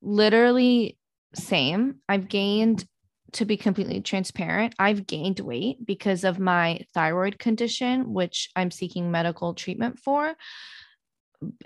literally 0.02 0.98
same. 1.34 1.96
I've 2.08 2.28
gained 2.28 2.84
to 3.32 3.44
be 3.44 3.56
completely 3.56 4.00
transparent 4.00 4.74
i've 4.78 5.06
gained 5.06 5.40
weight 5.40 5.84
because 5.84 6.24
of 6.24 6.38
my 6.38 6.80
thyroid 6.94 7.38
condition 7.38 8.12
which 8.12 8.50
i'm 8.56 8.70
seeking 8.70 9.10
medical 9.10 9.54
treatment 9.54 9.98
for. 9.98 10.34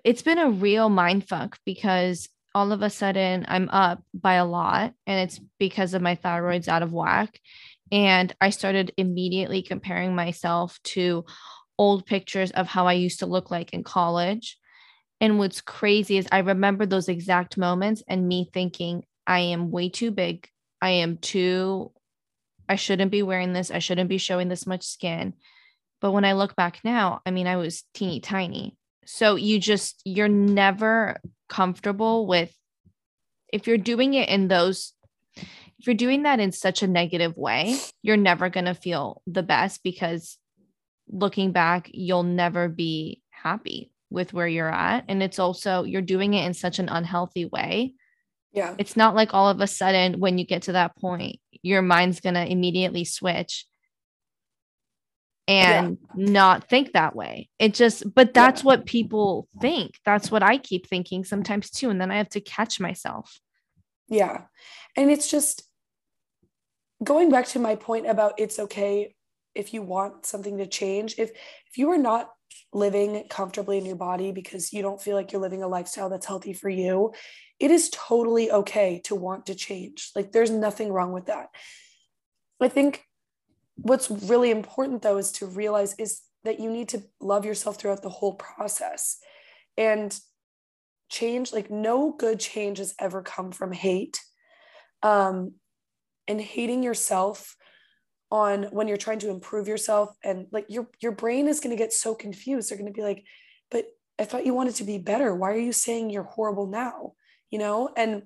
It's 0.02 0.22
been 0.22 0.38
a 0.38 0.50
real 0.50 0.88
mind 0.88 1.28
fuck 1.28 1.58
because 1.64 2.28
all 2.54 2.72
of 2.72 2.82
a 2.82 2.90
sudden 2.90 3.44
i'm 3.48 3.68
up 3.68 4.02
by 4.12 4.34
a 4.34 4.44
lot 4.44 4.92
and 5.06 5.20
it's 5.20 5.40
because 5.58 5.94
of 5.94 6.02
my 6.02 6.16
thyroid's 6.16 6.66
out 6.66 6.82
of 6.82 6.92
whack 6.92 7.38
and 7.92 8.35
i 8.40 8.50
started 8.50 8.92
immediately 8.96 9.62
comparing 9.62 10.14
myself 10.14 10.79
to 10.83 11.24
old 11.81 12.05
pictures 12.05 12.50
of 12.50 12.66
how 12.66 12.87
I 12.87 12.92
used 12.92 13.20
to 13.20 13.26
look 13.26 13.50
like 13.50 13.72
in 13.72 13.83
college. 13.83 14.59
And 15.18 15.38
what's 15.38 15.62
crazy 15.62 16.18
is 16.18 16.29
I 16.31 16.40
remember 16.40 16.85
those 16.85 17.09
exact 17.09 17.57
moments 17.57 18.03
and 18.07 18.29
me 18.29 18.50
thinking, 18.53 19.03
I 19.26 19.38
am 19.40 19.70
way 19.70 19.88
too 19.88 20.11
big. 20.11 20.46
I 20.83 20.90
am 20.90 21.16
too, 21.16 21.90
I 22.68 22.76
shouldn't 22.76 23.11
be 23.11 23.22
wearing 23.22 23.55
this. 23.55 23.70
I 23.70 23.79
shouldn't 23.79 24.11
be 24.11 24.18
showing 24.18 24.48
this 24.48 24.66
much 24.66 24.83
skin. 24.83 25.33
But 26.03 26.11
when 26.11 26.26
I 26.26 26.35
look 26.35 26.55
back 26.55 26.81
now, 26.85 27.22
I 27.24 27.31
mean, 27.31 27.46
I 27.46 27.57
was 27.57 27.85
teeny 27.94 28.20
tiny. 28.20 28.76
So 29.07 29.37
you 29.37 29.59
just, 29.59 30.03
you're 30.05 30.29
never 30.29 31.18
comfortable 31.48 32.26
with, 32.26 32.55
if 33.50 33.66
you're 33.66 33.79
doing 33.79 34.12
it 34.12 34.29
in 34.29 34.48
those, 34.48 34.92
if 35.80 35.86
you're 35.86 35.94
doing 35.94 36.24
that 36.24 36.40
in 36.40 36.52
such 36.52 36.82
a 36.82 36.86
negative 36.86 37.36
way, 37.38 37.78
you're 38.02 38.18
never 38.18 38.50
going 38.50 38.66
to 38.66 38.74
feel 38.74 39.22
the 39.26 39.42
best 39.42 39.82
because 39.82 40.36
looking 41.08 41.52
back, 41.52 41.90
you'll 41.92 42.22
never 42.22 42.68
be 42.68 43.22
happy 43.30 43.90
with 44.10 44.34
where 44.34 44.46
you're 44.46 44.70
at. 44.70 45.06
And 45.08 45.22
it's 45.22 45.38
also, 45.38 45.84
you're 45.84 46.02
doing 46.02 46.34
it 46.34 46.44
in 46.44 46.52
such 46.52 46.80
an 46.80 46.90
unhealthy 46.90 47.46
way. 47.46 47.94
Yeah. 48.52 48.74
It's 48.76 48.94
not 48.94 49.14
like 49.14 49.32
all 49.32 49.48
of 49.48 49.62
a 49.62 49.66
sudden, 49.66 50.20
when 50.20 50.36
you 50.36 50.44
get 50.44 50.62
to 50.62 50.72
that 50.72 50.96
point, 50.96 51.40
your 51.62 51.80
mind's 51.80 52.20
going 52.20 52.34
to 52.34 52.46
immediately 52.46 53.04
switch 53.04 53.64
and 55.48 55.96
yeah. 56.14 56.30
not 56.30 56.68
think 56.68 56.92
that 56.92 57.16
way. 57.16 57.48
It 57.58 57.72
just, 57.72 58.12
but 58.14 58.34
that's 58.34 58.60
yeah. 58.60 58.66
what 58.66 58.86
people 58.86 59.48
think. 59.62 59.94
That's 60.04 60.30
what 60.30 60.42
I 60.42 60.58
keep 60.58 60.86
thinking 60.86 61.24
sometimes 61.24 61.70
too. 61.70 61.88
And 61.88 61.98
then 61.98 62.10
I 62.10 62.18
have 62.18 62.28
to 62.30 62.40
catch 62.42 62.80
myself. 62.80 63.40
Yeah. 64.08 64.42
And 64.94 65.10
it's 65.10 65.30
just 65.30 65.62
going 67.02 67.30
back 67.30 67.46
to 67.46 67.58
my 67.58 67.74
point 67.74 68.06
about 68.06 68.34
it's 68.38 68.58
okay 68.58 69.14
if 69.54 69.74
you 69.74 69.82
want 69.82 70.26
something 70.26 70.58
to 70.58 70.66
change 70.66 71.14
if 71.18 71.30
if 71.30 71.76
you 71.76 71.90
are 71.90 71.98
not 71.98 72.30
living 72.72 73.24
comfortably 73.28 73.78
in 73.78 73.86
your 73.86 73.96
body 73.96 74.32
because 74.32 74.72
you 74.72 74.82
don't 74.82 75.00
feel 75.00 75.16
like 75.16 75.32
you're 75.32 75.40
living 75.40 75.62
a 75.62 75.68
lifestyle 75.68 76.08
that's 76.08 76.26
healthy 76.26 76.52
for 76.52 76.68
you 76.68 77.12
it 77.60 77.70
is 77.70 77.90
totally 77.90 78.50
okay 78.50 79.02
to 79.04 79.14
want 79.14 79.46
to 79.46 79.54
change. 79.54 80.10
Like 80.16 80.32
there's 80.32 80.50
nothing 80.50 80.90
wrong 80.90 81.12
with 81.12 81.26
that. 81.26 81.48
I 82.60 82.68
think 82.68 83.04
what's 83.76 84.10
really 84.10 84.50
important 84.50 85.02
though 85.02 85.18
is 85.18 85.30
to 85.32 85.46
realize 85.46 85.94
is 85.98 86.22
that 86.44 86.58
you 86.58 86.70
need 86.70 86.88
to 86.88 87.02
love 87.20 87.44
yourself 87.44 87.76
throughout 87.76 88.02
the 88.02 88.08
whole 88.08 88.34
process. 88.34 89.18
And 89.76 90.18
change 91.10 91.52
like 91.52 91.70
no 91.70 92.12
good 92.18 92.40
change 92.40 92.78
has 92.78 92.94
ever 92.98 93.22
come 93.22 93.52
from 93.52 93.72
hate. 93.72 94.20
Um 95.02 95.52
and 96.28 96.40
hating 96.40 96.83
yourself 96.83 97.56
on 98.30 98.64
when 98.64 98.87
you're 98.88 98.96
trying 98.96 99.18
to 99.20 99.30
improve 99.30 99.66
yourself. 99.66 100.11
And 100.22 100.46
like 100.52 100.66
your 100.68 100.88
your 101.00 101.12
brain 101.12 101.48
is 101.48 101.61
going 101.61 101.76
to 101.76 101.83
get 101.83 101.92
so 101.92 102.14
confused. 102.14 102.70
They're 102.70 102.78
going 102.78 102.92
to 102.92 102.96
be 102.96 103.02
like 103.02 103.24
but 103.70 103.87
i 104.18 104.24
thought 104.24 104.46
you 104.46 104.54
wanted 104.54 104.74
to 104.76 104.85
be 104.85 104.98
better. 104.98 105.35
Why 105.35 105.52
are 105.52 105.59
you 105.59 105.72
saying 105.72 106.11
you're 106.11 106.22
horrible 106.22 106.66
now? 106.66 107.12
You 107.50 107.59
know? 107.59 107.90
And 107.96 108.24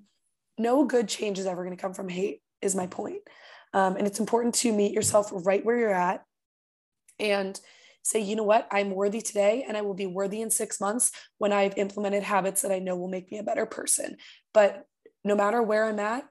no 0.59 0.85
good 0.85 1.09
change 1.09 1.39
is 1.39 1.47
ever 1.47 1.65
going 1.65 1.77
to 1.77 1.81
come 1.81 1.95
from 1.95 2.09
hate 2.09 2.41
is 2.63 2.75
my 2.75 2.87
point. 2.87 3.23
Um, 3.73 3.97
and 3.97 4.07
it's 4.07 4.21
important 4.21 4.55
to 4.57 4.73
meet 4.73 4.93
yourself 4.93 5.31
right 5.33 5.65
where 5.65 5.77
you're 5.77 5.95
at 5.95 6.23
and 7.19 7.59
say 8.03 8.21
you 8.21 8.37
know 8.37 8.45
what? 8.45 8.69
I'm 8.71 8.91
worthy 8.91 9.21
today 9.21 9.65
and 9.67 9.77
i 9.77 9.81
will 9.83 9.95
be 9.95 10.07
worthy 10.07 10.43
in 10.43 10.51
six 10.51 10.81
months 10.81 11.11
when 11.39 11.53
i've 11.53 11.79
implemented 11.79 12.23
habits 12.23 12.63
that 12.63 12.73
i 12.73 12.79
know 12.79 12.97
will 12.97 13.09
make 13.09 13.31
me 13.31 13.39
a 13.39 13.43
better 13.43 13.67
person. 13.67 14.17
But 14.53 14.85
no 15.25 15.35
matter 15.35 15.63
where 15.63 15.87
i'm 15.87 15.99
at 15.99 16.25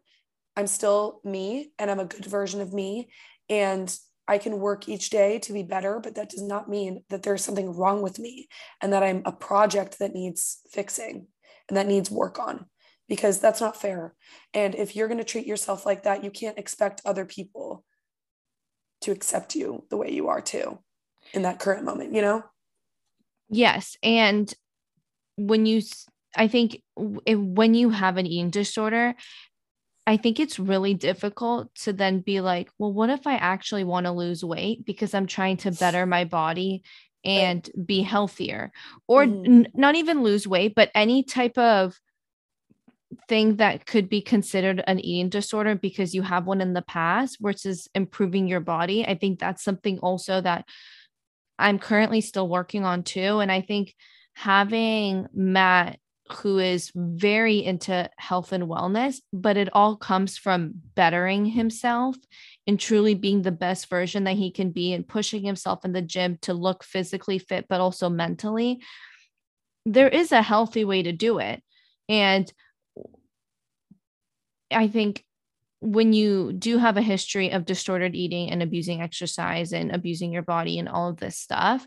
i'm 0.55 0.67
still 0.67 1.19
me 1.23 1.71
and 1.79 1.89
i'm 1.89 1.99
a 1.99 2.05
good 2.05 2.25
version 2.25 2.61
of 2.61 2.73
me 2.73 3.09
and 3.49 3.97
I 4.27 4.37
can 4.37 4.59
work 4.59 4.87
each 4.87 5.09
day 5.09 5.39
to 5.39 5.53
be 5.53 5.63
better, 5.63 5.99
but 5.99 6.15
that 6.15 6.29
does 6.29 6.41
not 6.41 6.69
mean 6.69 7.03
that 7.09 7.23
there's 7.23 7.43
something 7.43 7.75
wrong 7.75 8.01
with 8.01 8.19
me 8.19 8.47
and 8.81 8.93
that 8.93 9.03
I'm 9.03 9.21
a 9.25 9.33
project 9.33 9.99
that 9.99 10.13
needs 10.13 10.61
fixing 10.71 11.27
and 11.67 11.77
that 11.77 11.87
needs 11.87 12.09
work 12.09 12.39
on 12.39 12.65
because 13.09 13.39
that's 13.39 13.59
not 13.59 13.79
fair. 13.79 14.15
And 14.53 14.75
if 14.75 14.95
you're 14.95 15.09
going 15.09 15.17
to 15.17 15.25
treat 15.25 15.45
yourself 15.45 15.85
like 15.85 16.03
that, 16.03 16.23
you 16.23 16.31
can't 16.31 16.57
expect 16.57 17.01
other 17.05 17.25
people 17.25 17.83
to 19.01 19.11
accept 19.11 19.55
you 19.55 19.85
the 19.89 19.97
way 19.97 20.11
you 20.11 20.29
are 20.29 20.41
too 20.41 20.79
in 21.33 21.41
that 21.41 21.59
current 21.59 21.83
moment, 21.83 22.13
you 22.13 22.21
know? 22.21 22.43
Yes. 23.49 23.97
And 24.01 24.51
when 25.35 25.65
you, 25.65 25.81
I 26.35 26.47
think 26.47 26.81
when 26.95 27.73
you 27.73 27.89
have 27.89 28.15
an 28.15 28.25
eating 28.25 28.49
disorder, 28.49 29.15
I 30.05 30.17
think 30.17 30.39
it's 30.39 30.59
really 30.59 30.93
difficult 30.93 31.73
to 31.75 31.93
then 31.93 32.19
be 32.19 32.41
like, 32.41 32.69
well, 32.77 32.91
what 32.91 33.09
if 33.09 33.25
I 33.25 33.35
actually 33.35 33.85
want 33.85 34.05
to 34.05 34.11
lose 34.11 34.43
weight 34.43 34.85
because 34.85 35.13
I'm 35.13 35.27
trying 35.27 35.57
to 35.57 35.71
better 35.71 36.05
my 36.05 36.25
body 36.25 36.83
and 37.23 37.69
be 37.85 38.01
healthier 38.01 38.71
or 39.07 39.25
mm-hmm. 39.25 39.45
n- 39.45 39.67
not 39.73 39.95
even 39.95 40.23
lose 40.23 40.45
weight, 40.45 40.73
but 40.75 40.91
any 40.93 41.23
type 41.23 41.57
of 41.57 41.97
thing 43.29 43.57
that 43.57 43.85
could 43.85 44.09
be 44.09 44.21
considered 44.21 44.83
an 44.87 44.99
eating 44.99 45.29
disorder 45.29 45.75
because 45.75 46.13
you 46.13 46.21
have 46.21 46.47
one 46.47 46.61
in 46.61 46.73
the 46.73 46.81
past 46.81 47.37
versus 47.39 47.87
improving 47.95 48.47
your 48.47 48.59
body. 48.59 49.05
I 49.05 49.15
think 49.15 49.39
that's 49.39 49.63
something 49.63 49.99
also 49.99 50.41
that 50.41 50.65
I'm 51.57 51.79
currently 51.79 52.21
still 52.21 52.49
working 52.49 52.83
on 52.83 53.03
too. 53.03 53.39
And 53.39 53.51
I 53.51 53.61
think 53.61 53.95
having 54.33 55.27
Matt 55.33 55.99
who 56.35 56.59
is 56.59 56.91
very 56.95 57.63
into 57.63 58.09
health 58.17 58.51
and 58.51 58.65
wellness, 58.65 59.21
but 59.31 59.57
it 59.57 59.69
all 59.73 59.95
comes 59.95 60.37
from 60.37 60.73
bettering 60.95 61.45
himself 61.45 62.15
and 62.67 62.79
truly 62.79 63.13
being 63.13 63.41
the 63.41 63.51
best 63.51 63.89
version 63.89 64.23
that 64.23 64.37
he 64.37 64.51
can 64.51 64.71
be 64.71 64.93
and 64.93 65.07
pushing 65.07 65.43
himself 65.43 65.83
in 65.85 65.91
the 65.91 66.01
gym 66.01 66.37
to 66.41 66.53
look 66.53 66.83
physically 66.83 67.39
fit, 67.39 67.67
but 67.67 67.81
also 67.81 68.09
mentally. 68.09 68.81
There 69.85 70.09
is 70.09 70.31
a 70.31 70.41
healthy 70.41 70.85
way 70.85 71.03
to 71.03 71.11
do 71.11 71.39
it. 71.39 71.61
And 72.07 72.51
I 74.71 74.87
think 74.87 75.23
when 75.81 76.13
you 76.13 76.53
do 76.53 76.77
have 76.77 76.95
a 76.95 77.01
history 77.01 77.51
of 77.51 77.65
distorted 77.65 78.15
eating 78.15 78.49
and 78.49 78.63
abusing 78.63 79.01
exercise 79.01 79.73
and 79.73 79.91
abusing 79.91 80.31
your 80.31 80.41
body 80.41 80.79
and 80.79 80.87
all 80.87 81.09
of 81.09 81.17
this 81.17 81.37
stuff, 81.37 81.85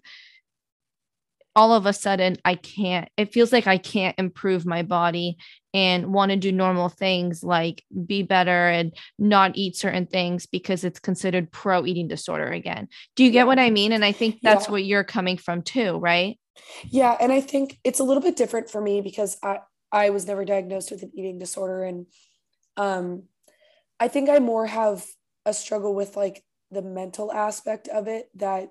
all 1.57 1.73
of 1.73 1.87
a 1.87 1.93
sudden 1.93 2.37
I 2.45 2.55
can't, 2.55 3.09
it 3.17 3.33
feels 3.33 3.51
like 3.51 3.67
I 3.67 3.79
can't 3.79 4.15
improve 4.19 4.67
my 4.67 4.83
body 4.83 5.39
and 5.73 6.13
want 6.13 6.31
to 6.31 6.37
do 6.37 6.53
normal 6.53 6.91
things 6.91 7.43
like 7.43 7.83
be 8.07 8.23
better 8.23 8.69
and 8.69 8.93
not 9.19 9.57
eat 9.57 9.75
certain 9.75 10.07
things 10.07 10.45
because 10.45 10.85
it's 10.85 11.01
considered 11.01 11.51
pro 11.51 11.87
eating 11.87 12.09
disorder 12.09 12.47
again. 12.47 12.89
Do 13.17 13.25
you 13.25 13.31
get 13.31 13.47
what 13.47 13.59
I 13.59 13.71
mean? 13.71 13.93
And 13.93 14.05
I 14.05 14.13
think 14.13 14.41
that's 14.43 14.67
yeah. 14.67 14.71
what 14.71 14.85
you're 14.85 15.03
coming 15.03 15.39
from 15.39 15.63
too, 15.63 15.97
right? 15.97 16.39
Yeah. 16.89 17.17
And 17.19 17.33
I 17.33 17.41
think 17.41 17.79
it's 17.85 18.01
a 18.01 18.05
little 18.05 18.23
bit 18.23 18.37
different 18.37 18.69
for 18.69 18.81
me 18.81 19.01
because 19.01 19.39
I, 19.43 19.61
I 19.91 20.11
was 20.11 20.27
never 20.27 20.45
diagnosed 20.45 20.91
with 20.91 21.03
an 21.03 21.13
eating 21.15 21.39
disorder. 21.39 21.85
And 21.85 22.07
um, 22.77 23.25
I 23.99 24.09
think 24.09 24.29
I 24.29 24.41
more 24.41 24.67
have 24.67 25.07
a 25.47 25.55
struggle 25.55 25.95
with 25.95 26.17
like 26.17 26.45
the 26.71 26.83
mental 26.83 27.33
aspect 27.33 27.89
of 27.89 28.09
it 28.09 28.29
that 28.35 28.69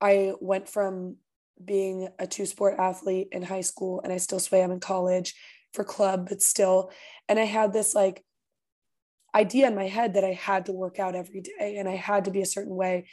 I 0.00 0.34
went 0.40 0.68
from 0.68 1.16
being 1.64 2.08
a 2.18 2.26
two 2.26 2.46
sport 2.46 2.76
athlete 2.78 3.28
in 3.32 3.42
high 3.42 3.60
school 3.60 4.00
and 4.02 4.12
I 4.12 4.18
still 4.18 4.38
swam 4.38 4.70
in 4.70 4.80
college 4.80 5.34
for 5.72 5.84
club, 5.84 6.28
but 6.28 6.42
still. 6.42 6.90
And 7.28 7.38
I 7.38 7.44
had 7.44 7.72
this 7.72 7.94
like 7.94 8.24
idea 9.34 9.66
in 9.68 9.74
my 9.74 9.86
head 9.86 10.14
that 10.14 10.24
I 10.24 10.32
had 10.32 10.66
to 10.66 10.72
work 10.72 10.98
out 10.98 11.14
every 11.14 11.40
day 11.40 11.76
and 11.78 11.88
I 11.88 11.96
had 11.96 12.24
to 12.24 12.30
be 12.30 12.42
a 12.42 12.46
certain 12.46 12.74
way. 12.74 13.06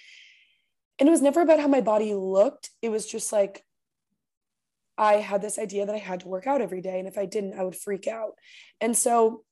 And 1.00 1.10
it 1.10 1.12
was 1.12 1.22
never 1.22 1.42
about 1.42 1.60
how 1.60 1.68
my 1.68 1.82
body 1.82 2.14
looked. 2.14 2.70
It 2.82 2.90
was 2.90 3.06
just 3.06 3.34
like 3.34 3.64
I 4.98 5.16
had 5.16 5.42
this 5.42 5.60
idea 5.60 5.86
that 5.86 5.96
I 5.96 6.00
had 6.00 6.22
to 6.22 6.28
work 6.28 6.48
out 6.48 6.62
every 6.62 6.82
day. 6.82 7.00
And 7.00 7.08
if 7.08 7.18
I 7.18 7.26
didn't, 7.26 7.60
I 7.60 7.64
would 7.64 7.76
freak 7.76 8.08
out. 8.08 8.34
And 8.80 8.96
so 8.96 9.44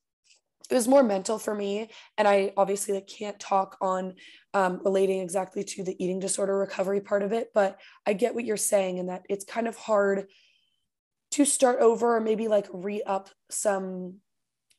it 0.69 0.75
was 0.75 0.87
more 0.87 1.03
mental 1.03 1.37
for 1.37 1.53
me 1.53 1.89
and 2.17 2.27
i 2.27 2.51
obviously 2.57 2.93
like 2.93 3.07
can't 3.07 3.39
talk 3.39 3.77
on 3.81 4.13
um, 4.53 4.79
relating 4.83 5.19
exactly 5.21 5.63
to 5.63 5.83
the 5.83 6.01
eating 6.03 6.19
disorder 6.19 6.57
recovery 6.57 7.01
part 7.01 7.23
of 7.23 7.31
it 7.31 7.49
but 7.53 7.79
i 8.05 8.13
get 8.13 8.35
what 8.35 8.45
you're 8.45 8.57
saying 8.57 8.99
and 8.99 9.09
that 9.09 9.23
it's 9.29 9.45
kind 9.45 9.67
of 9.67 9.75
hard 9.75 10.27
to 11.31 11.45
start 11.45 11.79
over 11.79 12.15
or 12.15 12.19
maybe 12.19 12.47
like 12.47 12.67
re-up 12.71 13.29
some 13.49 14.15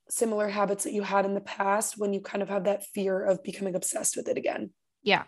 similar 0.09 0.49
habits 0.49 0.85
that 0.85 0.93
you 0.93 1.03
had 1.03 1.25
in 1.25 1.35
the 1.35 1.41
past 1.41 1.99
when 1.99 2.13
you 2.13 2.21
kind 2.21 2.43
of 2.43 2.49
have 2.49 2.65
that 2.65 2.85
fear 2.87 3.25
of 3.25 3.43
becoming 3.43 3.75
obsessed 3.75 4.17
with 4.17 4.29
it 4.29 4.39
again 4.39 4.71
yeah 5.03 5.25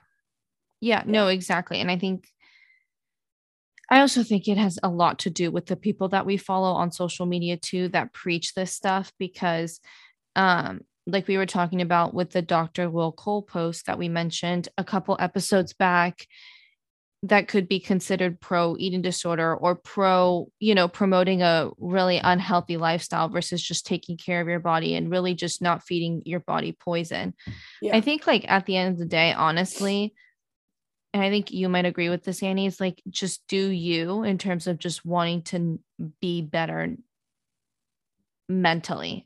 yeah, 0.81 1.03
yeah. 1.05 1.11
no 1.11 1.29
exactly 1.29 1.81
and 1.81 1.91
i 1.91 1.99
think 1.99 2.29
I 3.89 4.01
also 4.01 4.25
think 4.25 4.49
it 4.49 4.59
has 4.59 4.79
a 4.83 4.89
lot 4.89 5.21
to 5.21 5.31
do 5.31 5.51
with 5.51 5.67
the 5.67 5.77
people 5.77 6.09
that 6.09 6.27
we 6.27 6.37
follow 6.37 6.73
on 6.73 6.91
social 6.91 7.25
media 7.25 7.57
too 7.57 7.89
that 7.91 8.13
preach 8.13 8.55
this 8.55 8.73
stuff 8.73 9.13
because 9.19 9.81
um, 10.37 10.83
like 11.07 11.27
we 11.27 11.37
were 11.37 11.47
talking 11.47 11.83
about 11.83 12.15
with 12.15 12.31
the 12.31 12.43
Dr. 12.43 12.91
Will 12.91 13.13
Cole 13.13 13.43
post 13.43 13.87
that 13.87 13.99
we 13.99 14.09
mentioned 14.09 14.69
a 14.77 14.85
couple 14.85 15.17
episodes 15.19 15.73
back 15.73 16.27
that 17.23 17.49
could 17.49 17.67
be 17.67 17.81
considered 17.81 18.41
pro 18.41 18.77
eating 18.79 19.03
disorder 19.03 19.57
or 19.57 19.75
pro, 19.75 20.51
you 20.61 20.75
know, 20.75 20.87
promoting 20.87 21.43
a 21.43 21.71
really 21.79 22.19
unhealthy 22.23 22.77
lifestyle 22.77 23.29
versus 23.29 23.63
just 23.63 23.87
taking 23.87 24.17
care 24.17 24.41
of 24.41 24.49
your 24.49 24.61
body 24.61 24.95
and 24.95 25.11
really 25.11 25.35
just 25.35 25.63
not 25.63 25.83
feeding 25.83 26.23
your 26.25 26.41
body 26.41 26.77
poison. 26.79 27.35
Yeah. 27.81 27.97
I 27.97 28.01
think 28.01 28.27
like 28.27 28.45
at 28.49 28.67
the 28.67 28.77
end 28.77 28.93
of 28.93 28.99
the 28.99 29.07
day, 29.07 29.33
honestly, 29.33 30.15
and 31.15 31.23
I 31.23 31.31
think 31.31 31.51
you 31.51 31.69
might 31.69 31.87
agree 31.87 32.11
with 32.11 32.25
this, 32.25 32.43
Annie, 32.43 32.67
is 32.67 32.81
like 32.81 33.01
just 33.09 33.43
do 33.49 33.69
you 33.71 34.23
in 34.23 34.37
terms 34.37 34.67
of 34.67 34.79
just 34.79 35.05
wanting 35.05 35.43
to 35.45 35.81
be 36.21 36.43
better 36.43 36.95
mentally 38.49 39.26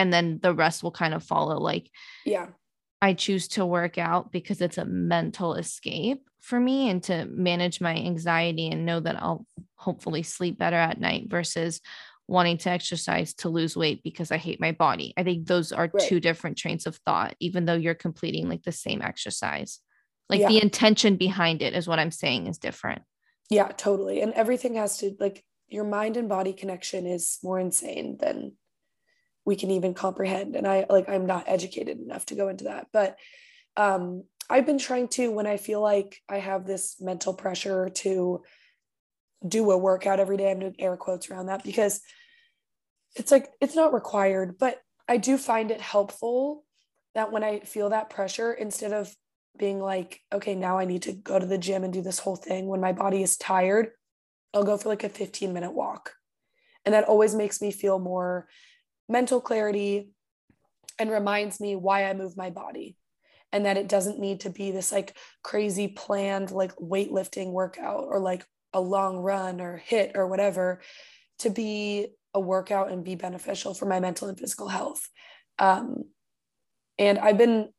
and 0.00 0.10
then 0.10 0.40
the 0.42 0.54
rest 0.54 0.82
will 0.82 0.90
kind 0.90 1.12
of 1.12 1.22
follow 1.22 1.58
like 1.58 1.90
yeah. 2.24 2.46
I 3.02 3.14
choose 3.14 3.48
to 3.48 3.64
work 3.64 3.96
out 3.98 4.30
because 4.32 4.60
it's 4.60 4.78
a 4.78 4.84
mental 4.84 5.54
escape 5.54 6.22
for 6.40 6.58
me 6.58 6.88
and 6.88 7.02
to 7.04 7.26
manage 7.26 7.80
my 7.80 7.94
anxiety 7.94 8.68
and 8.68 8.86
know 8.86 8.98
that 8.98 9.22
i'll 9.22 9.46
hopefully 9.74 10.22
sleep 10.22 10.58
better 10.58 10.76
at 10.76 11.00
night 11.00 11.28
versus 11.28 11.80
wanting 12.26 12.56
to 12.58 12.70
exercise 12.70 13.34
to 13.34 13.48
lose 13.50 13.76
weight 13.76 14.02
because 14.02 14.32
i 14.32 14.38
hate 14.38 14.60
my 14.60 14.72
body. 14.72 15.12
I 15.16 15.22
think 15.22 15.46
those 15.46 15.72
are 15.72 15.90
right. 15.92 16.08
two 16.08 16.20
different 16.20 16.56
trains 16.56 16.86
of 16.86 16.96
thought 17.04 17.34
even 17.40 17.66
though 17.66 17.74
you're 17.74 17.94
completing 17.94 18.48
like 18.48 18.62
the 18.62 18.72
same 18.72 19.02
exercise. 19.02 19.80
Like 20.28 20.40
yeah. 20.40 20.48
the 20.48 20.62
intention 20.62 21.16
behind 21.16 21.60
it 21.60 21.74
is 21.74 21.88
what 21.88 21.98
i'm 21.98 22.12
saying 22.12 22.46
is 22.46 22.58
different. 22.58 23.02
Yeah 23.50 23.68
totally. 23.68 24.22
And 24.22 24.32
everything 24.32 24.76
has 24.76 24.96
to 24.98 25.14
like 25.20 25.44
your 25.68 25.84
mind 25.84 26.16
and 26.16 26.28
body 26.28 26.52
connection 26.52 27.06
is 27.06 27.38
more 27.42 27.58
insane 27.58 28.16
than 28.20 28.52
we 29.44 29.56
can 29.56 29.70
even 29.70 29.94
comprehend. 29.94 30.56
And 30.56 30.66
i 30.66 30.86
like 30.88 31.08
i'm 31.08 31.26
not 31.26 31.44
educated 31.46 31.98
enough 31.98 32.26
to 32.26 32.34
go 32.34 32.48
into 32.48 32.64
that. 32.64 32.88
But 32.92 33.16
um 33.76 34.24
i've 34.48 34.66
been 34.66 34.78
trying 34.78 35.06
to 35.06 35.30
when 35.30 35.46
i 35.46 35.56
feel 35.56 35.80
like 35.80 36.20
i 36.28 36.38
have 36.38 36.66
this 36.66 36.96
mental 37.00 37.32
pressure 37.32 37.88
to 37.88 38.42
do 39.46 39.70
a 39.70 39.78
workout 39.78 40.18
every 40.18 40.36
day 40.36 40.50
i'm 40.50 40.58
doing 40.58 40.74
air 40.80 40.96
quotes 40.96 41.30
around 41.30 41.46
that 41.46 41.62
because 41.62 42.00
it's 43.14 43.30
like 43.30 43.48
it's 43.60 43.76
not 43.76 43.94
required 43.94 44.58
but 44.58 44.82
i 45.08 45.16
do 45.16 45.38
find 45.38 45.70
it 45.70 45.80
helpful 45.80 46.64
that 47.14 47.30
when 47.30 47.44
i 47.44 47.60
feel 47.60 47.90
that 47.90 48.10
pressure 48.10 48.52
instead 48.52 48.92
of 48.92 49.14
being 49.56 49.78
like 49.78 50.20
okay 50.32 50.56
now 50.56 50.78
i 50.78 50.84
need 50.84 51.02
to 51.02 51.12
go 51.12 51.38
to 51.38 51.46
the 51.46 51.56
gym 51.56 51.84
and 51.84 51.92
do 51.92 52.02
this 52.02 52.18
whole 52.18 52.36
thing 52.36 52.66
when 52.66 52.80
my 52.80 52.92
body 52.92 53.22
is 53.22 53.36
tired 53.36 53.90
i'll 54.54 54.64
go 54.64 54.76
for 54.76 54.88
like 54.88 55.04
a 55.04 55.08
15 55.08 55.52
minute 55.52 55.72
walk. 55.72 56.14
And 56.84 56.94
that 56.94 57.04
always 57.04 57.34
makes 57.34 57.60
me 57.60 57.70
feel 57.70 57.98
more 57.98 58.48
mental 59.10 59.40
clarity 59.40 60.10
and 60.98 61.10
reminds 61.10 61.60
me 61.60 61.76
why 61.76 62.04
I 62.04 62.14
move 62.14 62.36
my 62.36 62.50
body 62.50 62.96
and 63.52 63.66
that 63.66 63.76
it 63.76 63.88
doesn't 63.88 64.20
need 64.20 64.40
to 64.40 64.50
be 64.50 64.70
this 64.70 64.92
like 64.92 65.16
crazy 65.42 65.88
planned 65.88 66.50
like 66.50 66.74
weightlifting 66.76 67.50
workout 67.50 68.04
or 68.08 68.20
like 68.20 68.44
a 68.72 68.80
long 68.80 69.18
run 69.18 69.60
or 69.60 69.82
HIIT 69.88 70.12
or 70.14 70.26
whatever 70.28 70.80
to 71.40 71.50
be 71.50 72.08
a 72.34 72.40
workout 72.40 72.92
and 72.92 73.04
be 73.04 73.16
beneficial 73.16 73.74
for 73.74 73.86
my 73.86 73.98
mental 73.98 74.28
and 74.28 74.38
physical 74.38 74.68
health. 74.68 75.08
Um, 75.58 76.04
and 76.98 77.18
I've 77.18 77.38
been 77.38 77.70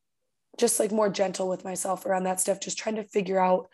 just 0.57 0.79
like 0.79 0.91
more 0.91 1.09
gentle 1.09 1.47
with 1.47 1.63
myself 1.63 2.05
around 2.05 2.23
that 2.23 2.41
stuff, 2.41 2.59
just 2.59 2.77
trying 2.77 2.95
to 2.95 3.03
figure 3.03 3.39
out 3.39 3.67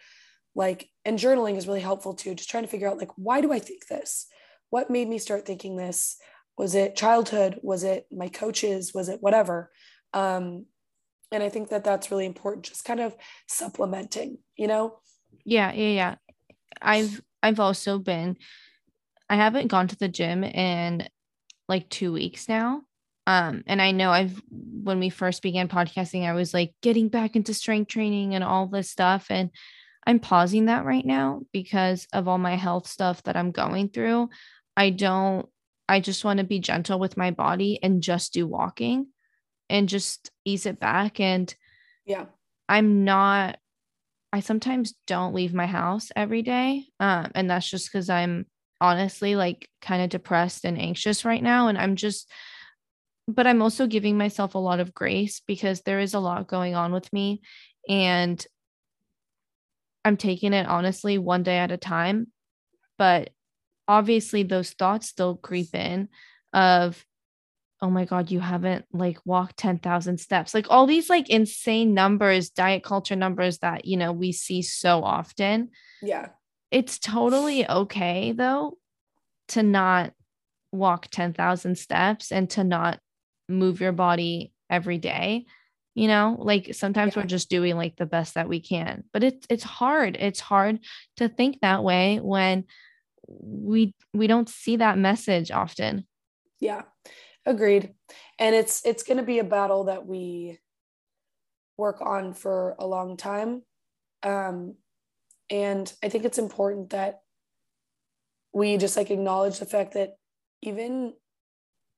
like, 0.54 0.90
and 1.06 1.18
journaling 1.18 1.58
is 1.58 1.68
really 1.68 1.82
helpful 1.82 2.14
too, 2.14 2.36
just 2.36 2.50
trying 2.50 2.64
to 2.64 2.70
figure 2.70 2.88
out 2.88 2.98
like, 2.98 3.12
why 3.16 3.42
do 3.42 3.52
I 3.52 3.60
think 3.60 3.88
this? 3.88 4.28
What 4.70 4.90
made 4.90 5.08
me 5.08 5.18
start 5.18 5.46
thinking 5.46 5.78
this? 5.78 6.18
Was 6.58 6.76
it 6.76 6.96
childhood? 6.96 7.60
Was 7.62 7.84
it 7.84 8.08
my 8.12 8.30
coaches? 8.30 8.94
Was 8.94 9.10
it 9.10 9.22
whatever? 9.22 9.72
Um, 10.14 10.66
and 11.32 11.44
I 11.44 11.50
think 11.50 11.70
that 11.70 11.84
that's 11.84 12.10
really 12.10 12.26
important, 12.26 12.66
just 12.66 12.86
kind 12.86 13.00
of 13.00 13.16
supplementing, 13.48 14.40
you 14.56 14.68
know? 14.68 15.00
Yeah, 15.46 15.72
yeah, 15.74 15.90
yeah. 15.90 16.16
I've 16.82 17.22
I've 17.44 17.60
also 17.60 18.00
been 18.00 18.38
I 19.30 19.36
haven't 19.36 19.68
gone 19.68 19.88
to 19.90 19.98
the 19.98 20.08
gym 20.08 20.44
in 20.44 21.08
like 21.68 21.90
2 21.90 22.14
weeks 22.14 22.48
now. 22.48 22.84
Um, 23.28 23.64
and 23.68 23.82
I 23.82 23.92
know 23.92 24.10
I've 24.10 24.42
when 24.50 25.00
we 25.00 25.10
first 25.10 25.42
began 25.42 25.68
podcasting, 25.68 26.26
I 26.26 26.34
was 26.34 26.54
like 26.54 26.74
getting 26.82 27.10
back 27.10 27.36
into 27.36 27.54
strength 27.54 27.90
training 27.90 28.36
and 28.36 28.44
all 28.44 28.68
this 28.68 28.90
stuff. 28.90 29.28
And 29.30 29.52
I'm 30.06 30.20
pausing 30.20 30.66
that 30.66 30.86
right 30.86 31.06
now 31.06 31.42
because 31.52 32.08
of 32.14 32.30
all 32.30 32.38
my 32.38 32.56
health 32.56 32.88
stuff 32.88 33.22
that 33.24 33.36
I'm 33.36 33.52
going 33.52 33.90
through. 33.90 34.30
I 34.78 34.92
don't, 34.92 35.50
I 35.90 36.00
just 36.00 36.26
want 36.26 36.40
to 36.40 36.46
be 36.46 36.60
gentle 36.60 37.00
with 37.00 37.18
my 37.18 37.32
body 37.32 37.80
and 37.82 38.02
just 38.02 38.34
do 38.34 38.46
walking 38.46 39.08
and 39.70 39.90
just 39.90 40.32
ease 40.46 40.66
it 40.66 40.80
back. 40.80 41.20
And 41.20 41.54
yeah, 42.06 42.26
I'm 42.68 43.04
not, 43.04 43.58
I 44.34 44.42
sometimes 44.42 44.94
don't 45.06 45.34
leave 45.34 45.54
my 45.54 45.68
house 45.68 46.12
every 46.16 46.42
day. 46.42 46.86
Um, 47.00 47.32
and 47.36 47.50
that's 47.50 47.70
just 47.70 47.92
because 47.92 48.10
I'm 48.10 48.46
honestly 48.80 49.36
like 49.36 49.70
kind 49.82 50.04
of 50.04 50.10
depressed 50.10 50.66
and 50.66 50.80
anxious 50.80 51.26
right 51.26 51.42
now. 51.42 51.68
And 51.68 51.78
I'm 51.78 51.96
just, 51.96 52.30
but 53.28 53.48
I'm 53.48 53.62
also 53.62 53.88
giving 53.88 54.18
myself 54.18 54.56
a 54.56 54.60
lot 54.60 54.80
of 54.80 54.94
grace 54.94 55.42
because 55.48 55.82
there 55.82 56.00
is 56.00 56.14
a 56.14 56.20
lot 56.20 56.48
going 56.48 56.76
on 56.76 56.94
with 56.94 57.12
me 57.12 57.42
and 57.90 58.46
I'm 60.06 60.18
taking 60.18 60.54
it 60.54 60.68
honestly 60.68 61.18
one 61.18 61.44
day 61.44 61.58
at 61.58 61.72
a 61.72 61.78
time. 61.78 62.28
But 62.98 63.32
obviously 63.88 64.44
those 64.44 64.72
thoughts 64.72 65.08
still 65.08 65.36
creep 65.36 65.74
in 65.74 66.10
of 66.54 67.04
oh 67.82 67.90
my 67.90 68.06
god 68.06 68.32
you 68.32 68.40
haven't 68.40 68.86
like 68.92 69.20
walked 69.26 69.58
10,000 69.58 70.18
steps. 70.20 70.54
Like 70.54 70.68
all 70.70 70.88
these 70.88 71.10
like 71.10 71.30
insane 71.30 71.94
numbers 71.94 72.50
diet 72.50 72.84
culture 72.84 73.16
numbers 73.16 73.60
that 73.60 73.86
you 73.86 73.98
know 73.98 74.12
we 74.12 74.32
see 74.32 74.62
so 74.62 75.04
often. 75.04 75.70
Yeah. 76.02 76.30
It's 76.72 77.00
totally 77.00 77.70
okay 77.70 78.32
though 78.32 78.78
to 79.50 79.64
not 79.64 80.14
walk 80.72 81.08
10,000 81.12 81.78
steps 81.78 82.32
and 82.32 82.50
to 82.52 82.64
not 82.64 83.00
move 83.48 83.80
your 83.80 83.94
body 83.94 84.52
every 84.70 84.98
day 84.98 85.46
you 85.98 86.08
know? 86.08 86.38
Like 86.38 86.76
sometimes 86.76 87.16
yeah. 87.16 87.24
we're 87.24 87.28
just 87.28 87.50
doing 87.50 87.76
like 87.76 87.96
the 87.96 88.06
best 88.06 88.36
that 88.36 88.48
we 88.48 88.60
can. 88.60 89.04
But 89.12 89.24
it's 89.24 89.48
it's 89.50 89.64
hard. 89.64 90.16
It's 90.20 90.40
hard 90.40 90.80
to 91.18 91.28
think 91.28 91.60
that 91.62 91.84
way 91.84 92.20
when 92.20 92.66
we 93.28 93.94
we 94.14 94.28
don't 94.28 94.50
see 94.50 94.78
that 94.78 94.98
message 94.98 95.52
often. 95.52 96.08
Yeah 96.60 96.84
agreed. 97.46 97.94
And 98.38 98.54
it's 98.54 98.86
it's 98.86 99.04
going 99.04 99.18
to 99.18 99.24
be 99.24 99.40
a 99.40 99.44
battle 99.44 99.86
that 99.86 100.06
we 100.06 100.60
work 101.78 102.02
on 102.02 102.34
for 102.34 102.76
a 102.78 102.86
long 102.86 103.18
time. 103.18 103.64
Um 104.24 104.76
and 105.50 105.94
i 106.04 106.10
think 106.10 106.26
it's 106.26 106.38
important 106.38 106.90
that 106.90 107.22
we 108.54 108.76
just 108.76 108.98
like 108.98 109.12
acknowledge 109.12 109.60
the 109.60 109.66
fact 109.66 109.94
that 109.94 110.18
even 110.62 111.14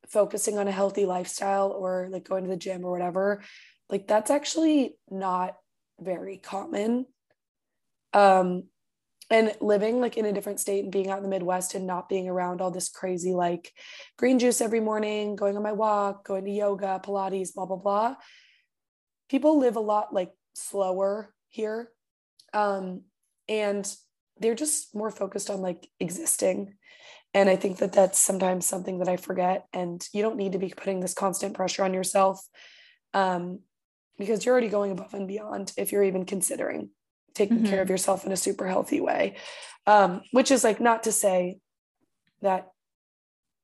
focusing 0.08 0.60
on 0.60 0.68
a 0.68 0.72
healthy 0.72 1.06
lifestyle 1.06 1.72
or 1.72 2.10
like 2.12 2.30
going 2.30 2.44
to 2.44 2.50
the 2.50 2.56
gym 2.56 2.86
or 2.86 2.92
whatever 2.92 3.42
like 3.90 4.08
that's 4.08 4.30
actually 4.30 4.96
not 5.10 5.56
very 6.00 6.38
common. 6.38 7.08
Um 8.14 8.66
and 9.30 9.54
living 9.62 10.02
like 10.02 10.18
in 10.18 10.26
a 10.26 10.34
different 10.34 10.60
state 10.60 10.84
and 10.84 10.92
being 10.92 11.10
out 11.10 11.18
in 11.18 11.24
the 11.24 11.30
midwest 11.30 11.76
and 11.76 11.86
not 11.86 12.10
being 12.10 12.28
around 12.28 12.62
all 12.62 12.72
this 12.72 12.90
crazy 12.90 13.34
like 13.34 13.72
green 14.18 14.40
juice 14.40 14.62
every 14.62 14.80
morning 14.80 15.36
going 15.36 15.56
on 15.56 15.64
my 15.64 15.72
walk 15.72 16.26
going 16.26 16.46
to 16.46 16.52
yoga 16.52 17.00
pilates 17.04 17.54
blah 17.54 17.66
blah 17.66 17.78
blah 17.78 18.16
people 19.30 19.60
live 19.60 19.76
a 19.76 19.82
lot 19.82 20.14
like 20.14 20.32
slower 20.56 21.34
here 21.48 21.92
um 22.54 23.02
and 23.48 23.96
they're 24.40 24.56
just 24.56 24.96
more 24.96 25.12
focused 25.12 25.50
on 25.50 25.62
like 25.62 25.88
existing 26.00 26.74
and 27.34 27.50
I 27.50 27.56
think 27.56 27.78
that 27.78 27.94
that's 27.94 28.20
sometimes 28.20 28.66
something 28.66 29.00
that 29.00 29.08
I 29.08 29.18
forget. 29.18 29.68
And 29.72 30.06
you 30.14 30.22
don't 30.22 30.38
need 30.38 30.54
to 30.54 30.60
be 30.60 30.74
putting 30.76 31.00
this 31.00 31.14
constant 31.14 31.54
pressure 31.54 31.84
on 31.84 31.94
yourself 31.94 32.44
um, 33.14 33.60
because 34.18 34.46
you're 34.46 34.54
already 34.54 34.70
going 34.70 34.92
above 34.92 35.14
and 35.14 35.28
beyond 35.28 35.72
if 35.78 35.92
you're 35.92 36.04
even 36.04 36.26
considering 36.26 36.90
taking 37.34 37.58
mm-hmm. 37.58 37.68
care 37.68 37.82
of 37.82 37.90
yourself 37.90 38.26
in 38.26 38.32
a 38.32 38.38
super 38.38 38.68
healthy 38.68 39.02
way. 39.02 39.36
Um, 39.88 40.22
which 40.32 40.52
is 40.52 40.64
like 40.64 40.80
not 40.80 41.04
to 41.04 41.12
say 41.12 41.58
that, 42.42 42.68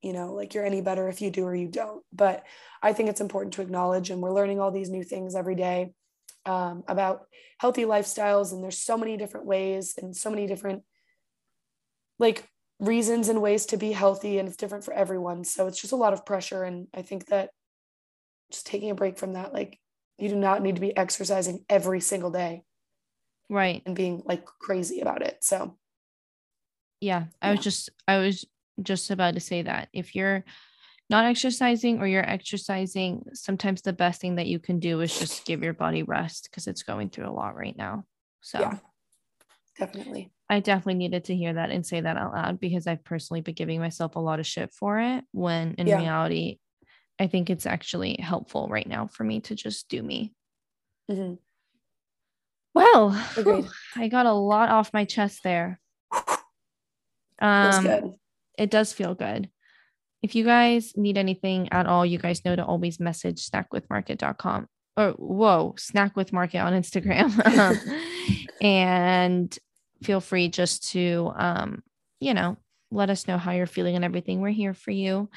you 0.02 0.14
know, 0.14 0.34
like 0.34 0.54
you're 0.54 0.66
any 0.66 0.82
better 0.82 1.08
if 1.08 1.22
you 1.22 1.30
do 1.30 1.46
or 1.46 1.56
you 1.56 1.68
don't. 1.68 2.04
But 2.12 2.44
I 2.82 2.94
think 2.94 3.10
it's 3.10 3.22
important 3.22 3.54
to 3.56 3.62
acknowledge, 3.62 4.10
and 4.10 4.22
we're 4.22 4.34
learning 4.34 4.60
all 4.60 4.72
these 4.72 4.90
new 4.90 5.04
things 5.04 5.36
every 5.36 5.56
day 5.56 5.92
um, 6.46 6.84
about 6.88 7.22
healthy 7.60 7.84
lifestyles. 7.84 8.54
And 8.54 8.64
there's 8.64 8.80
so 8.80 8.98
many 8.98 9.18
different 9.18 9.46
ways 9.46 9.96
and 10.02 10.16
so 10.16 10.30
many 10.30 10.48
different 10.48 10.84
like 12.20 12.48
reasons 12.80 13.30
and 13.30 13.42
ways 13.42 13.66
to 13.68 13.78
be 13.78 13.92
healthy 13.92 14.38
and 14.38 14.48
it's 14.48 14.58
different 14.58 14.84
for 14.84 14.94
everyone 14.94 15.44
so 15.44 15.68
it's 15.68 15.80
just 15.80 15.94
a 15.94 15.98
lot 15.98 16.14
of 16.14 16.26
pressure 16.26 16.64
and 16.64 16.88
i 16.94 17.02
think 17.02 17.26
that 17.28 17.50
just 18.52 18.66
taking 18.66 18.90
a 18.90 18.96
break 18.96 19.18
from 19.18 19.34
that 19.34 19.54
like 19.54 19.80
you 20.18 20.28
do 20.28 20.36
not 20.36 20.62
need 20.62 20.76
to 20.76 20.82
be 20.82 20.96
exercising 20.96 21.64
every 21.70 22.02
single 22.02 22.32
day 22.32 22.64
right 23.50 23.82
and 23.86 23.96
being 23.96 24.22
like 24.26 24.46
crazy 24.60 25.02
about 25.02 25.22
it 25.22 25.38
so 25.42 25.76
yeah 27.02 27.26
i 27.42 27.48
yeah. 27.48 27.56
was 27.56 27.64
just 27.64 27.90
i 28.08 28.18
was 28.18 28.46
just 28.82 29.12
about 29.12 29.34
to 29.36 29.40
say 29.40 29.62
that 29.62 29.90
if 29.94 30.16
you're 30.16 30.44
not 31.10 31.26
exercising 31.26 32.00
or 32.00 32.08
you're 32.08 32.28
exercising 32.28 33.24
sometimes 33.34 33.82
the 33.82 33.94
best 33.94 34.20
thing 34.20 34.36
that 34.36 34.48
you 34.48 34.60
can 34.60 34.80
do 34.80 35.02
is 35.02 35.18
just 35.18 35.46
give 35.46 35.64
your 35.64 35.74
body 35.74 36.04
rest 36.04 36.50
because 36.50 36.68
it's 36.68 36.84
going 36.84 37.10
through 37.10 37.28
a 37.28 37.32
lot 37.32 37.56
right 37.56 37.78
now 37.78 38.04
so 38.42 38.60
yeah 38.60 38.78
definitely 39.78 40.32
I 40.50 40.60
definitely 40.60 40.96
needed 40.96 41.26
to 41.26 41.36
hear 41.36 41.54
that 41.54 41.72
and 41.72 41.86
say 41.86 42.02
that 42.02 42.18
out 42.18 42.34
loud 42.34 42.60
because 42.60 42.86
I've 42.86 43.04
personally 43.04 43.42
been 43.42 43.56
giving 43.56 43.80
myself 43.80 44.16
a 44.16 44.20
lot 44.20 44.40
of 44.40 44.46
shit 44.46 44.72
for 44.72 45.00
it 45.00 45.24
when 45.32 45.74
in 45.78 45.88
yeah. 45.88 45.98
reality, 45.98 46.60
I 47.20 47.28
think 47.28 47.50
it's 47.50 47.66
actually 47.66 48.18
helpful 48.22 48.68
right 48.68 48.88
now 48.88 49.08
for 49.08 49.24
me 49.24 49.40
to 49.42 49.56
just 49.56 49.90
do 49.90 50.04
me. 50.04 50.34
Mm-hmm. 51.10 51.36
Well, 52.76 53.12
whew, 53.12 53.68
I 53.96 54.10
got 54.10 54.26
a 54.26 54.34
lot 54.34 54.70
off 54.70 54.94
my 54.94 55.06
chest 55.06 55.44
there. 55.44 55.80
Um, 57.42 58.16
it 58.58 58.70
does 58.70 58.92
feel 58.92 59.16
good. 59.16 59.50
If 60.22 60.36
you 60.36 60.44
guys 60.44 60.94
need 60.98 61.18
anything 61.18 61.70
at 61.72 61.88
all, 61.88 62.06
you 62.06 62.18
guys 62.18 62.44
know 62.44 62.56
to 62.56 62.66
always 62.66 63.00
message 63.00 63.50
snackwithmarket.com 63.50 64.68
or 64.98 65.12
whoa, 65.12 65.76
snack 65.78 66.16
with 66.18 66.34
market 66.34 66.60
on 66.60 66.74
Instagram. 66.74 67.32
and 68.62 69.58
feel 70.04 70.20
free 70.20 70.50
just 70.50 70.92
to, 70.92 71.32
um, 71.36 71.82
you 72.20 72.34
know, 72.34 72.58
let 72.92 73.10
us 73.10 73.28
know 73.28 73.38
how 73.38 73.52
you're 73.52 73.68
feeling 73.68 73.96
and 73.96 74.06
everything. 74.06 74.42
We're 74.42 74.50
here 74.50 74.74
for 74.74 74.92
you. 74.92 75.30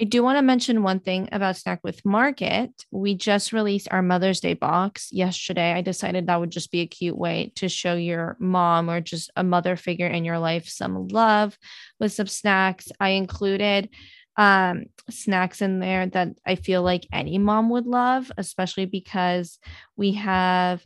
I 0.00 0.04
do 0.04 0.24
want 0.24 0.38
to 0.38 0.42
mention 0.42 0.82
one 0.82 0.98
thing 0.98 1.28
about 1.30 1.56
Snack 1.56 1.80
with 1.84 2.04
Market. 2.04 2.70
We 2.90 3.14
just 3.14 3.52
released 3.52 3.86
our 3.92 4.02
Mother's 4.02 4.40
Day 4.40 4.54
box 4.54 5.08
yesterday. 5.12 5.72
I 5.72 5.82
decided 5.82 6.26
that 6.26 6.40
would 6.40 6.50
just 6.50 6.72
be 6.72 6.80
a 6.80 6.86
cute 6.86 7.16
way 7.16 7.52
to 7.56 7.68
show 7.68 7.94
your 7.94 8.36
mom 8.40 8.90
or 8.90 9.00
just 9.00 9.30
a 9.36 9.44
mother 9.44 9.76
figure 9.76 10.08
in 10.08 10.24
your 10.24 10.40
life 10.40 10.68
some 10.68 11.06
love 11.08 11.56
with 12.00 12.12
some 12.12 12.26
snacks. 12.26 12.88
I 12.98 13.10
included 13.10 13.88
um, 14.36 14.86
snacks 15.10 15.62
in 15.62 15.78
there 15.78 16.06
that 16.06 16.30
I 16.44 16.56
feel 16.56 16.82
like 16.82 17.06
any 17.12 17.38
mom 17.38 17.70
would 17.70 17.86
love, 17.86 18.32
especially 18.36 18.86
because 18.86 19.60
we 19.96 20.14
have 20.14 20.84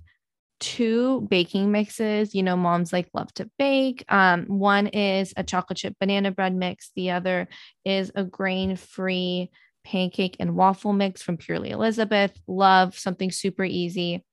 two 0.61 1.27
baking 1.31 1.71
mixes. 1.71 2.35
You 2.35 2.42
know, 2.42 2.57
moms 2.57 2.92
like 2.92 3.09
love 3.14 3.33
to 3.35 3.51
bake. 3.59 4.05
Um, 4.09 4.44
one 4.47 4.88
is 4.88 5.33
a 5.37 5.44
chocolate 5.44 5.79
chip 5.79 5.94
banana 6.01 6.31
bread 6.31 6.55
mix, 6.55 6.90
the 6.97 7.11
other 7.11 7.49
is 7.85 8.11
a 8.14 8.25
grain 8.25 8.77
free 8.77 9.51
pancake 9.85 10.37
and 10.38 10.55
waffle 10.55 10.92
mix 10.92 11.23
from 11.23 11.37
Purely 11.37 11.71
Elizabeth. 11.71 12.33
Love 12.47 12.99
something 12.99 13.31
super 13.31 13.64
easy. 13.64 14.25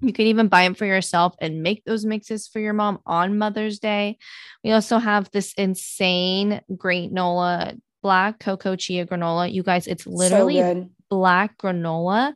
You 0.00 0.12
can 0.12 0.26
even 0.26 0.48
buy 0.48 0.64
them 0.64 0.74
for 0.74 0.84
yourself 0.84 1.34
and 1.40 1.62
make 1.62 1.84
those 1.84 2.04
mixes 2.04 2.48
for 2.48 2.58
your 2.58 2.72
mom 2.72 2.98
on 3.06 3.38
Mother's 3.38 3.78
Day. 3.78 4.18
We 4.64 4.72
also 4.72 4.98
have 4.98 5.30
this 5.30 5.54
insane 5.54 6.60
granola, 6.70 7.80
black 8.02 8.40
cocoa 8.40 8.74
chia 8.74 9.06
granola. 9.06 9.52
You 9.52 9.62
guys, 9.62 9.86
it's 9.86 10.06
literally 10.06 10.58
so 10.58 10.90
black 11.08 11.56
granola 11.56 12.34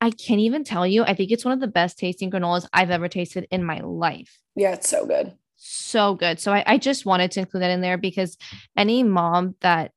I 0.00 0.10
can't 0.10 0.40
even 0.40 0.64
tell 0.64 0.86
you. 0.86 1.02
I 1.04 1.14
think 1.14 1.30
it's 1.30 1.44
one 1.44 1.54
of 1.54 1.60
the 1.60 1.66
best 1.66 1.98
tasting 1.98 2.30
granolas 2.30 2.66
I've 2.72 2.90
ever 2.90 3.08
tasted 3.08 3.46
in 3.50 3.64
my 3.64 3.80
life. 3.80 4.38
Yeah, 4.54 4.74
it's 4.74 4.88
so 4.88 5.06
good. 5.06 5.34
So 5.56 6.14
good. 6.14 6.38
So 6.38 6.52
I, 6.52 6.62
I 6.66 6.78
just 6.78 7.04
wanted 7.04 7.32
to 7.32 7.40
include 7.40 7.62
that 7.62 7.70
in 7.70 7.80
there 7.80 7.98
because 7.98 8.36
any 8.76 9.02
mom 9.02 9.56
that 9.60 9.92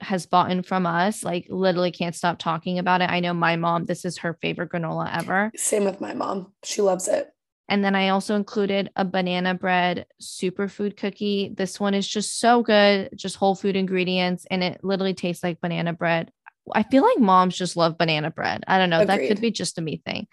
has 0.00 0.26
bought 0.26 0.50
in 0.50 0.62
from 0.62 0.86
us, 0.86 1.22
like 1.22 1.46
literally 1.48 1.92
can't 1.92 2.16
stop 2.16 2.38
talking 2.38 2.78
about 2.78 3.00
it. 3.00 3.10
I 3.10 3.20
know 3.20 3.32
my 3.32 3.54
mom, 3.56 3.84
this 3.84 4.04
is 4.04 4.18
her 4.18 4.36
favorite 4.42 4.70
granola 4.70 5.08
ever. 5.16 5.52
Same 5.56 5.84
with 5.84 6.00
my 6.00 6.14
mom. 6.14 6.52
She 6.64 6.82
loves 6.82 7.06
it. 7.06 7.30
And 7.68 7.82
then 7.82 7.94
I 7.94 8.10
also 8.10 8.34
included 8.34 8.90
a 8.94 9.04
banana 9.04 9.54
bread 9.54 10.06
superfood 10.20 10.96
cookie. 10.96 11.54
This 11.56 11.80
one 11.80 11.94
is 11.94 12.06
just 12.06 12.38
so 12.38 12.62
good, 12.62 13.10
just 13.14 13.36
whole 13.36 13.54
food 13.54 13.74
ingredients, 13.74 14.46
and 14.50 14.62
it 14.62 14.80
literally 14.84 15.14
tastes 15.14 15.42
like 15.42 15.62
banana 15.62 15.94
bread. 15.94 16.30
I 16.72 16.82
feel 16.82 17.02
like 17.02 17.18
moms 17.18 17.56
just 17.56 17.76
love 17.76 17.98
banana 17.98 18.30
bread. 18.30 18.64
I 18.66 18.78
don't 18.78 18.90
know. 18.90 19.00
Agreed. 19.00 19.08
That 19.08 19.28
could 19.28 19.40
be 19.40 19.50
just 19.50 19.78
a 19.78 19.82
me 19.82 20.02
thing. 20.04 20.26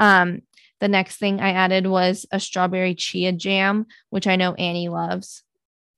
Um, 0.00 0.42
the 0.80 0.88
next 0.88 1.16
thing 1.16 1.40
I 1.40 1.50
added 1.52 1.86
was 1.86 2.26
a 2.32 2.40
strawberry 2.40 2.94
chia 2.94 3.32
jam, 3.32 3.86
which 4.08 4.26
I 4.26 4.36
know 4.36 4.54
Annie 4.54 4.88
loves. 4.88 5.42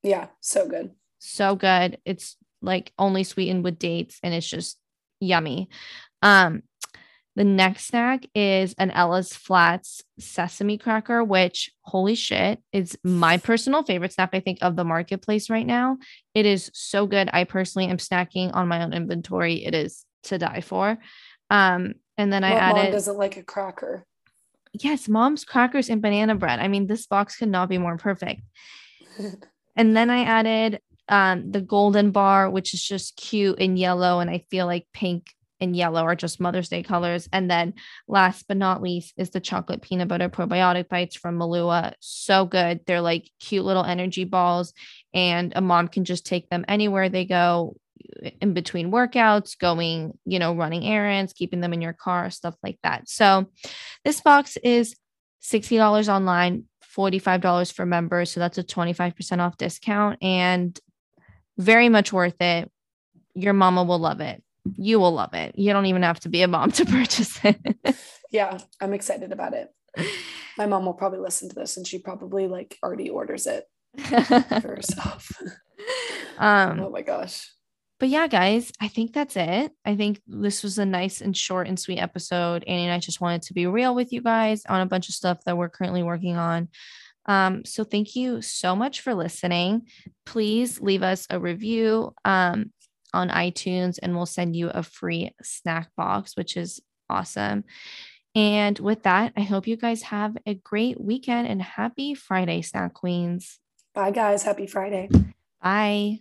Yeah, 0.02 0.26
so 0.40 0.66
good. 0.66 0.90
So 1.20 1.54
good. 1.54 1.98
It's 2.04 2.36
like 2.60 2.92
only 2.98 3.24
sweetened 3.24 3.64
with 3.64 3.78
dates 3.78 4.18
and 4.22 4.34
it's 4.34 4.48
just 4.48 4.76
yummy. 5.20 5.68
Um, 6.20 6.62
the 7.34 7.44
next 7.44 7.86
snack 7.86 8.26
is 8.34 8.74
an 8.76 8.90
Ella's 8.90 9.32
Flats 9.32 10.02
sesame 10.18 10.76
cracker, 10.76 11.24
which 11.24 11.70
holy 11.80 12.14
shit 12.14 12.60
is 12.72 12.98
my 13.02 13.38
personal 13.38 13.82
favorite 13.82 14.12
snack, 14.12 14.30
I 14.34 14.40
think, 14.40 14.58
of 14.60 14.76
the 14.76 14.84
marketplace 14.84 15.48
right 15.48 15.66
now. 15.66 15.96
It 16.34 16.44
is 16.44 16.70
so 16.74 17.06
good. 17.06 17.30
I 17.32 17.44
personally 17.44 17.88
am 17.88 17.96
snacking 17.96 18.54
on 18.54 18.68
my 18.68 18.82
own 18.82 18.92
inventory. 18.92 19.64
It 19.64 19.74
is 19.74 20.04
to 20.24 20.38
die 20.38 20.60
for. 20.60 20.98
Um, 21.48 21.94
and 22.18 22.30
then 22.30 22.44
I 22.44 22.52
added 22.52 22.82
mom 22.82 22.92
doesn't 22.92 23.18
like 23.18 23.38
a 23.38 23.42
cracker. 23.42 24.04
Yes, 24.74 25.08
mom's 25.08 25.44
crackers 25.44 25.88
and 25.88 26.02
banana 26.02 26.34
bread. 26.34 26.58
I 26.58 26.68
mean, 26.68 26.86
this 26.86 27.06
box 27.06 27.36
could 27.36 27.48
not 27.48 27.68
be 27.68 27.78
more 27.78 27.96
perfect. 27.96 28.42
and 29.76 29.96
then 29.96 30.10
I 30.10 30.24
added 30.24 30.80
um, 31.08 31.50
the 31.50 31.60
golden 31.62 32.10
bar, 32.10 32.50
which 32.50 32.74
is 32.74 32.82
just 32.82 33.16
cute 33.16 33.58
in 33.58 33.76
yellow, 33.76 34.20
and 34.20 34.30
I 34.30 34.44
feel 34.50 34.66
like 34.66 34.86
pink 34.92 35.26
and 35.62 35.76
yellow 35.76 36.02
are 36.02 36.16
just 36.16 36.40
Mother's 36.40 36.68
Day 36.68 36.82
colors. 36.82 37.28
And 37.32 37.50
then 37.50 37.74
last 38.08 38.46
but 38.48 38.56
not 38.56 38.82
least 38.82 39.14
is 39.16 39.30
the 39.30 39.40
chocolate 39.40 39.80
peanut 39.80 40.08
butter 40.08 40.28
probiotic 40.28 40.88
bites 40.88 41.16
from 41.16 41.38
Malua. 41.38 41.94
So 42.00 42.44
good. 42.44 42.80
They're 42.86 43.00
like 43.00 43.30
cute 43.40 43.64
little 43.64 43.84
energy 43.84 44.24
balls, 44.24 44.74
and 45.14 45.52
a 45.56 45.60
mom 45.60 45.88
can 45.88 46.04
just 46.04 46.26
take 46.26 46.50
them 46.50 46.64
anywhere 46.68 47.08
they 47.08 47.24
go 47.24 47.76
in 48.40 48.52
between 48.52 48.90
workouts, 48.90 49.56
going, 49.56 50.18
you 50.24 50.38
know, 50.38 50.54
running 50.54 50.84
errands, 50.84 51.32
keeping 51.32 51.60
them 51.60 51.72
in 51.72 51.80
your 51.80 51.92
car, 51.92 52.28
stuff 52.30 52.56
like 52.62 52.78
that. 52.82 53.08
So 53.08 53.46
this 54.04 54.20
box 54.20 54.56
is 54.64 54.96
$60 55.44 56.08
online, 56.08 56.64
$45 56.96 57.72
for 57.72 57.86
members. 57.86 58.32
So 58.32 58.40
that's 58.40 58.58
a 58.58 58.64
25% 58.64 59.38
off 59.38 59.56
discount 59.56 60.18
and 60.22 60.78
very 61.56 61.88
much 61.88 62.12
worth 62.12 62.40
it. 62.40 62.70
Your 63.34 63.52
mama 63.52 63.84
will 63.84 63.98
love 63.98 64.20
it 64.20 64.42
you 64.76 65.00
will 65.00 65.12
love 65.12 65.34
it. 65.34 65.58
You 65.58 65.72
don't 65.72 65.86
even 65.86 66.02
have 66.02 66.20
to 66.20 66.28
be 66.28 66.42
a 66.42 66.48
mom 66.48 66.70
to 66.72 66.84
purchase 66.84 67.38
it. 67.44 67.58
yeah, 68.30 68.58
I'm 68.80 68.92
excited 68.92 69.32
about 69.32 69.54
it. 69.54 69.68
My 70.56 70.66
mom 70.66 70.86
will 70.86 70.94
probably 70.94 71.18
listen 71.18 71.48
to 71.48 71.54
this 71.54 71.76
and 71.76 71.86
she 71.86 71.98
probably 71.98 72.46
like 72.46 72.78
already 72.82 73.10
orders 73.10 73.46
it 73.46 73.64
for 73.98 74.10
herself. 74.60 75.30
Um, 76.38 76.80
oh 76.80 76.90
my 76.90 77.02
gosh. 77.02 77.50
But 78.02 78.08
yeah, 78.08 78.26
guys, 78.26 78.72
I 78.80 78.88
think 78.88 79.12
that's 79.12 79.36
it. 79.36 79.70
I 79.84 79.94
think 79.94 80.20
this 80.26 80.64
was 80.64 80.76
a 80.78 80.84
nice 80.84 81.20
and 81.20 81.36
short 81.36 81.68
and 81.68 81.78
sweet 81.78 82.00
episode. 82.00 82.64
Annie 82.66 82.86
and 82.86 82.92
I 82.92 82.98
just 82.98 83.20
wanted 83.20 83.42
to 83.42 83.54
be 83.54 83.66
real 83.68 83.94
with 83.94 84.12
you 84.12 84.20
guys 84.20 84.64
on 84.68 84.80
a 84.80 84.86
bunch 84.86 85.08
of 85.08 85.14
stuff 85.14 85.38
that 85.44 85.56
we're 85.56 85.68
currently 85.68 86.02
working 86.02 86.36
on. 86.36 86.68
Um, 87.26 87.64
so 87.64 87.84
thank 87.84 88.16
you 88.16 88.42
so 88.42 88.74
much 88.74 89.02
for 89.02 89.14
listening. 89.14 89.82
Please 90.26 90.80
leave 90.80 91.04
us 91.04 91.26
a 91.30 91.38
review. 91.38 92.12
Um, 92.24 92.72
on 93.12 93.28
iTunes 93.28 93.98
and 94.02 94.14
we'll 94.14 94.26
send 94.26 94.56
you 94.56 94.68
a 94.68 94.82
free 94.82 95.32
snack 95.42 95.90
box, 95.96 96.36
which 96.36 96.56
is 96.56 96.80
awesome. 97.08 97.64
And 98.34 98.78
with 98.78 99.02
that, 99.02 99.32
I 99.36 99.42
hope 99.42 99.66
you 99.66 99.76
guys 99.76 100.02
have 100.04 100.36
a 100.46 100.54
great 100.54 101.00
weekend 101.00 101.48
and 101.48 101.60
happy 101.60 102.14
Friday, 102.14 102.62
Snack 102.62 102.94
Queens. 102.94 103.58
Bye, 103.94 104.10
guys. 104.10 104.42
Happy 104.42 104.66
Friday. 104.66 105.10
Bye. 105.62 106.20